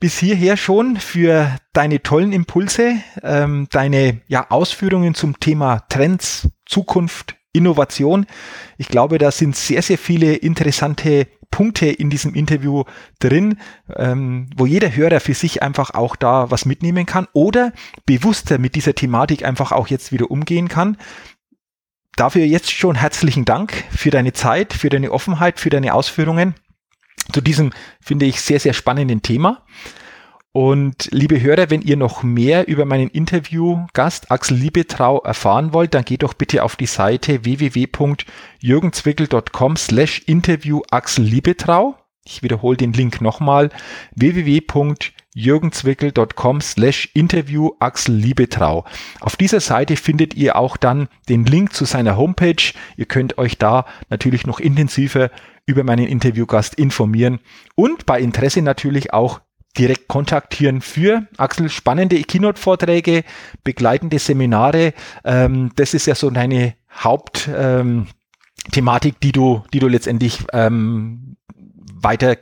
bis 0.00 0.18
hierher 0.18 0.56
schon 0.56 0.96
für 0.96 1.56
deine 1.72 2.02
tollen 2.02 2.32
Impulse, 2.32 2.96
ähm, 3.22 3.68
deine 3.70 4.22
ja, 4.28 4.50
Ausführungen 4.50 5.14
zum 5.14 5.40
Thema 5.40 5.80
Trends, 5.88 6.48
Zukunft, 6.66 7.36
Innovation. 7.56 8.26
Ich 8.78 8.88
glaube, 8.88 9.18
da 9.18 9.30
sind 9.30 9.56
sehr, 9.56 9.82
sehr 9.82 9.98
viele 9.98 10.34
interessante 10.34 11.26
Punkte 11.50 11.86
in 11.86 12.10
diesem 12.10 12.34
Interview 12.34 12.84
drin, 13.18 13.58
ähm, 13.94 14.50
wo 14.56 14.66
jeder 14.66 14.94
Hörer 14.94 15.20
für 15.20 15.34
sich 15.34 15.62
einfach 15.62 15.90
auch 15.94 16.16
da 16.16 16.50
was 16.50 16.66
mitnehmen 16.66 17.06
kann 17.06 17.28
oder 17.32 17.72
bewusster 18.04 18.58
mit 18.58 18.74
dieser 18.74 18.94
Thematik 18.94 19.44
einfach 19.44 19.72
auch 19.72 19.88
jetzt 19.88 20.12
wieder 20.12 20.30
umgehen 20.30 20.68
kann. 20.68 20.96
Dafür 22.16 22.44
jetzt 22.44 22.70
schon 22.70 22.96
herzlichen 22.96 23.44
Dank 23.44 23.84
für 23.90 24.10
deine 24.10 24.32
Zeit, 24.32 24.72
für 24.72 24.88
deine 24.88 25.12
Offenheit, 25.12 25.60
für 25.60 25.70
deine 25.70 25.94
Ausführungen 25.94 26.54
zu 27.32 27.40
diesem, 27.40 27.72
finde 28.00 28.26
ich, 28.26 28.40
sehr, 28.40 28.60
sehr 28.60 28.72
spannenden 28.72 29.22
Thema. 29.22 29.64
Und 30.56 31.10
liebe 31.12 31.38
Hörer, 31.38 31.68
wenn 31.68 31.82
ihr 31.82 31.98
noch 31.98 32.22
mehr 32.22 32.66
über 32.66 32.86
meinen 32.86 33.10
Interviewgast 33.10 34.30
Axel 34.30 34.56
Liebetrau 34.56 35.18
erfahren 35.18 35.74
wollt, 35.74 35.92
dann 35.92 36.06
geht 36.06 36.22
doch 36.22 36.32
bitte 36.32 36.64
auf 36.64 36.76
die 36.76 36.86
Seite 36.86 37.44
www.jürgenzwickel.com 37.44 39.76
slash 39.76 40.22
Interview 40.24 40.80
Axel 40.90 41.26
Liebetrau. 41.26 41.96
Ich 42.24 42.42
wiederhole 42.42 42.78
den 42.78 42.94
Link 42.94 43.20
nochmal 43.20 43.68
www.jürgenzwickel.com 44.14 46.62
slash 46.62 47.10
Interview 47.12 47.72
Axel 47.78 48.14
Liebetrau. 48.14 48.86
Auf 49.20 49.36
dieser 49.36 49.60
Seite 49.60 49.96
findet 49.96 50.36
ihr 50.36 50.56
auch 50.56 50.78
dann 50.78 51.08
den 51.28 51.44
Link 51.44 51.74
zu 51.74 51.84
seiner 51.84 52.16
Homepage. 52.16 52.72
Ihr 52.96 53.04
könnt 53.04 53.36
euch 53.36 53.58
da 53.58 53.84
natürlich 54.08 54.46
noch 54.46 54.58
intensiver 54.58 55.30
über 55.66 55.84
meinen 55.84 56.06
Interviewgast 56.06 56.76
informieren 56.76 57.40
und 57.74 58.06
bei 58.06 58.20
Interesse 58.20 58.62
natürlich 58.62 59.12
auch 59.12 59.42
direkt 59.78 60.08
kontaktieren 60.08 60.80
für 60.80 61.26
Axel 61.36 61.68
spannende 61.68 62.20
Keynote-Vorträge, 62.22 63.24
begleitende 63.64 64.18
Seminare. 64.18 64.94
Ähm, 65.24 65.72
das 65.76 65.94
ist 65.94 66.06
ja 66.06 66.14
so 66.14 66.30
deine 66.30 66.74
Hauptthematik, 66.92 69.14
ähm, 69.14 69.20
die 69.22 69.32
du, 69.32 69.62
die 69.72 69.78
du 69.78 69.88
letztendlich 69.88 70.44
ähm, 70.52 71.36
weiter 71.94 72.36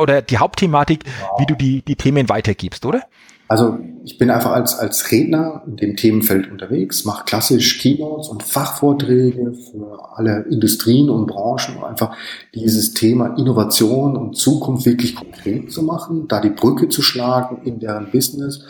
oder 0.00 0.22
die 0.22 0.38
Hauptthematik, 0.38 1.04
wie 1.38 1.46
du 1.46 1.54
die, 1.54 1.82
die 1.82 1.96
Themen 1.96 2.28
weitergibst, 2.28 2.86
oder? 2.86 3.02
Also 3.48 3.78
ich 4.04 4.18
bin 4.18 4.30
einfach 4.30 4.52
als, 4.52 4.78
als 4.78 5.10
Redner 5.10 5.62
in 5.66 5.76
dem 5.76 5.96
Themenfeld 5.96 6.50
unterwegs, 6.50 7.06
mache 7.06 7.24
klassisch 7.24 7.78
Keynotes 7.78 8.28
und 8.28 8.42
Fachvorträge 8.42 9.54
für 9.54 9.98
alle 10.14 10.44
Industrien 10.50 11.08
und 11.08 11.26
Branchen, 11.26 11.76
um 11.78 11.84
einfach 11.84 12.14
dieses 12.54 12.92
Thema 12.92 13.38
Innovation 13.38 14.16
und 14.16 14.36
Zukunft 14.36 14.84
wirklich 14.84 15.14
konkret 15.14 15.72
zu 15.72 15.82
machen, 15.82 16.28
da 16.28 16.40
die 16.40 16.50
Brücke 16.50 16.88
zu 16.90 17.00
schlagen 17.00 17.62
in 17.64 17.80
deren 17.80 18.10
Business, 18.10 18.64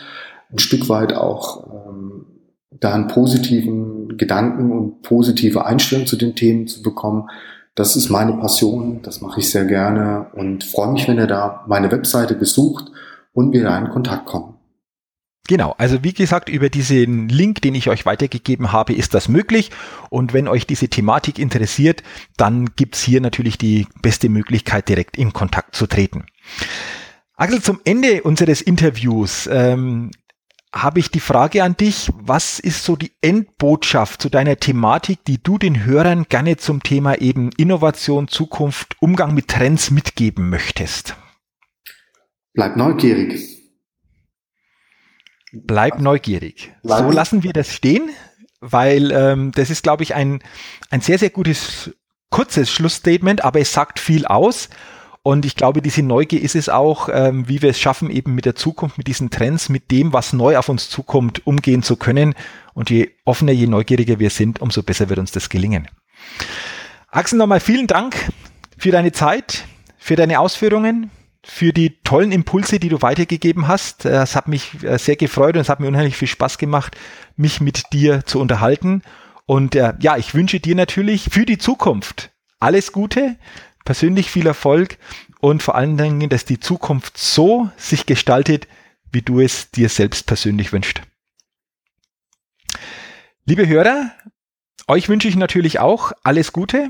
ein 0.51 0.59
Stück 0.59 0.87
weit 0.87 1.13
auch 1.13 1.67
ähm, 1.89 2.25
da 2.71 2.93
einen 2.93 3.07
positiven 3.07 4.17
Gedanken 4.17 4.71
und 4.71 5.01
positive 5.01 5.65
Einstellung 5.65 6.05
zu 6.05 6.15
den 6.15 6.35
Themen 6.35 6.67
zu 6.67 6.81
bekommen. 6.81 7.29
Das 7.73 7.95
ist 7.97 8.09
meine 8.09 8.33
Passion, 8.33 9.01
das 9.03 9.19
mache 9.19 9.41
ich 9.41 9.51
sehr 9.51 9.65
gerne 9.65 10.27
und 10.33 10.63
freue 10.63 10.93
mich, 10.93 11.07
wenn 11.07 11.17
ihr 11.17 11.27
da 11.27 11.65
meine 11.67 11.91
Webseite 11.91 12.35
besucht 12.35 12.91
und 13.33 13.51
wir 13.51 13.63
da 13.63 13.77
in 13.77 13.89
Kontakt 13.89 14.25
kommen. 14.25 14.54
Genau, 15.47 15.75
also 15.77 16.03
wie 16.03 16.13
gesagt, 16.13 16.49
über 16.49 16.69
diesen 16.69 17.29
Link, 17.29 17.61
den 17.61 17.75
ich 17.75 17.87
euch 17.87 18.05
weitergegeben 18.05 18.71
habe, 18.71 18.93
ist 18.93 19.13
das 19.13 19.29
möglich. 19.29 19.69
Und 20.09 20.33
wenn 20.33 20.47
euch 20.47 20.65
diese 20.65 20.87
Thematik 20.87 21.37
interessiert, 21.37 22.01
dann 22.35 22.71
gibt's 22.75 23.03
hier 23.03 23.21
natürlich 23.21 23.59
die 23.59 23.85
beste 24.01 24.27
Möglichkeit, 24.29 24.89
direkt 24.89 25.17
in 25.17 25.33
Kontakt 25.33 25.75
zu 25.75 25.85
treten. 25.85 26.25
Axel, 27.35 27.61
zum 27.61 27.79
Ende 27.83 28.23
unseres 28.23 28.61
Interviews 28.61 29.47
ähm, 29.51 30.09
habe 30.73 30.99
ich 30.99 31.11
die 31.11 31.19
Frage 31.19 31.63
an 31.63 31.77
dich, 31.77 32.09
was 32.15 32.59
ist 32.59 32.83
so 32.83 32.95
die 32.95 33.11
Endbotschaft 33.21 34.23
zu 34.23 34.29
deiner 34.29 34.57
Thematik, 34.57 35.23
die 35.25 35.41
du 35.41 35.59
den 35.59 35.85
Hörern 35.85 36.25
gerne 36.27 36.57
zum 36.57 36.81
Thema 36.81 37.21
eben 37.21 37.51
Innovation, 37.55 38.27
Zukunft, 38.27 38.95
Umgang 38.99 39.35
mit 39.35 39.49
Trends 39.49 39.91
mitgeben 39.91 40.49
möchtest? 40.49 41.15
Bleib 42.53 42.77
neugierig 42.77 43.54
Bleib 45.55 45.99
neugierig. 45.99 46.73
So 46.83 47.11
lassen 47.11 47.43
wir 47.43 47.53
das 47.53 47.73
stehen, 47.73 48.09
weil 48.59 49.11
ähm, 49.11 49.51
das 49.53 49.69
ist, 49.69 49.83
glaube 49.83 50.03
ich, 50.03 50.15
ein, 50.15 50.41
ein 50.89 51.01
sehr, 51.01 51.17
sehr 51.17 51.29
gutes, 51.29 51.91
kurzes 52.29 52.69
Schlussstatement, 52.69 53.43
aber 53.43 53.59
es 53.59 53.73
sagt 53.73 53.99
viel 53.99 54.25
aus. 54.25 54.69
Und 55.23 55.43
ich 55.43 55.55
glaube, 55.55 55.81
diese 55.81 56.03
Neugier 56.03 56.39
ist 56.39 56.55
es 56.55 56.69
auch, 56.69 57.09
ähm, 57.11 57.47
wie 57.47 57.63
wir 57.63 57.71
es 57.71 57.79
schaffen, 57.79 58.11
eben 58.11 58.35
mit 58.35 58.45
der 58.45 58.53
Zukunft, 58.53 58.99
mit 58.99 59.07
diesen 59.07 59.31
Trends, 59.31 59.69
mit 59.69 59.89
dem, 59.89 60.13
was 60.13 60.33
neu 60.33 60.55
auf 60.57 60.69
uns 60.69 60.89
zukommt, 60.89 61.47
umgehen 61.47 61.81
zu 61.81 61.95
können. 61.95 62.35
Und 62.75 62.91
je 62.91 63.09
offener, 63.25 63.51
je 63.51 63.65
neugieriger 63.65 64.19
wir 64.19 64.29
sind, 64.29 64.61
umso 64.61 64.83
besser 64.83 65.09
wird 65.09 65.17
uns 65.17 65.31
das 65.31 65.49
gelingen. 65.49 65.87
Axel, 67.09 67.39
nochmal 67.39 67.59
vielen 67.59 67.87
Dank 67.87 68.15
für 68.77 68.91
deine 68.91 69.13
Zeit, 69.13 69.65
für 69.97 70.15
deine 70.15 70.39
Ausführungen, 70.39 71.09
für 71.47 71.71
die 71.71 72.01
tollen 72.01 72.31
Impulse, 72.31 72.79
die 72.79 72.89
du 72.89 73.01
weitergegeben 73.01 73.67
hast. 73.67 74.05
Äh, 74.05 74.21
es 74.21 74.35
hat 74.35 74.47
mich 74.47 74.83
äh, 74.83 74.97
sehr 74.97 75.15
gefreut 75.15 75.55
und 75.55 75.61
es 75.61 75.69
hat 75.69 75.79
mir 75.79 75.87
unheimlich 75.87 76.17
viel 76.17 76.27
Spaß 76.27 76.57
gemacht, 76.57 76.97
mich 77.35 77.61
mit 77.61 77.93
dir 77.93 78.25
zu 78.25 78.39
unterhalten. 78.39 79.03
Und 79.45 79.75
äh, 79.75 79.93
ja, 79.99 80.17
ich 80.17 80.33
wünsche 80.33 80.59
dir 80.59 80.75
natürlich 80.75 81.29
für 81.31 81.45
die 81.45 81.59
Zukunft 81.59 82.31
alles 82.59 82.91
Gute, 82.91 83.37
persönlich 83.85 84.31
viel 84.31 84.47
Erfolg 84.47 84.97
und 85.39 85.61
vor 85.61 85.75
allen 85.75 85.97
Dingen, 85.97 86.29
dass 86.29 86.45
die 86.45 86.59
Zukunft 86.59 87.17
so 87.17 87.69
sich 87.77 88.07
gestaltet, 88.07 88.67
wie 89.11 89.21
du 89.21 89.39
es 89.39 89.69
dir 89.69 89.89
selbst 89.89 90.25
persönlich 90.25 90.73
wünschst. 90.73 91.01
Liebe 93.45 93.67
Hörer, 93.67 94.11
euch 94.87 95.07
wünsche 95.09 95.27
ich 95.27 95.35
natürlich 95.35 95.77
auch 95.79 96.11
alles 96.23 96.51
Gute, 96.51 96.89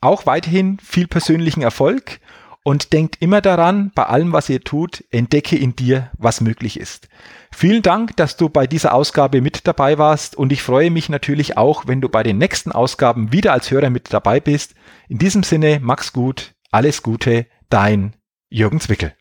auch 0.00 0.24
weiterhin 0.24 0.78
viel 0.78 1.06
persönlichen 1.06 1.60
Erfolg 1.60 2.20
und 2.64 2.92
denkt 2.92 3.16
immer 3.20 3.40
daran, 3.40 3.90
bei 3.94 4.04
allem, 4.04 4.32
was 4.32 4.48
ihr 4.48 4.60
tut, 4.62 5.04
entdecke 5.10 5.56
in 5.56 5.74
dir, 5.74 6.10
was 6.18 6.40
möglich 6.40 6.78
ist. 6.78 7.08
Vielen 7.54 7.82
Dank, 7.82 8.16
dass 8.16 8.36
du 8.36 8.48
bei 8.48 8.66
dieser 8.66 8.94
Ausgabe 8.94 9.40
mit 9.40 9.66
dabei 9.66 9.98
warst 9.98 10.36
und 10.36 10.52
ich 10.52 10.62
freue 10.62 10.90
mich 10.90 11.08
natürlich 11.08 11.56
auch, 11.56 11.86
wenn 11.86 12.00
du 12.00 12.08
bei 12.08 12.22
den 12.22 12.38
nächsten 12.38 12.72
Ausgaben 12.72 13.32
wieder 13.32 13.52
als 13.52 13.70
Hörer 13.70 13.90
mit 13.90 14.12
dabei 14.12 14.40
bist. 14.40 14.74
In 15.08 15.18
diesem 15.18 15.42
Sinne, 15.42 15.80
Max 15.80 16.12
gut, 16.12 16.54
alles 16.70 17.02
Gute, 17.02 17.46
dein 17.68 18.14
Jürgen 18.48 18.80
Zwickel. 18.80 19.14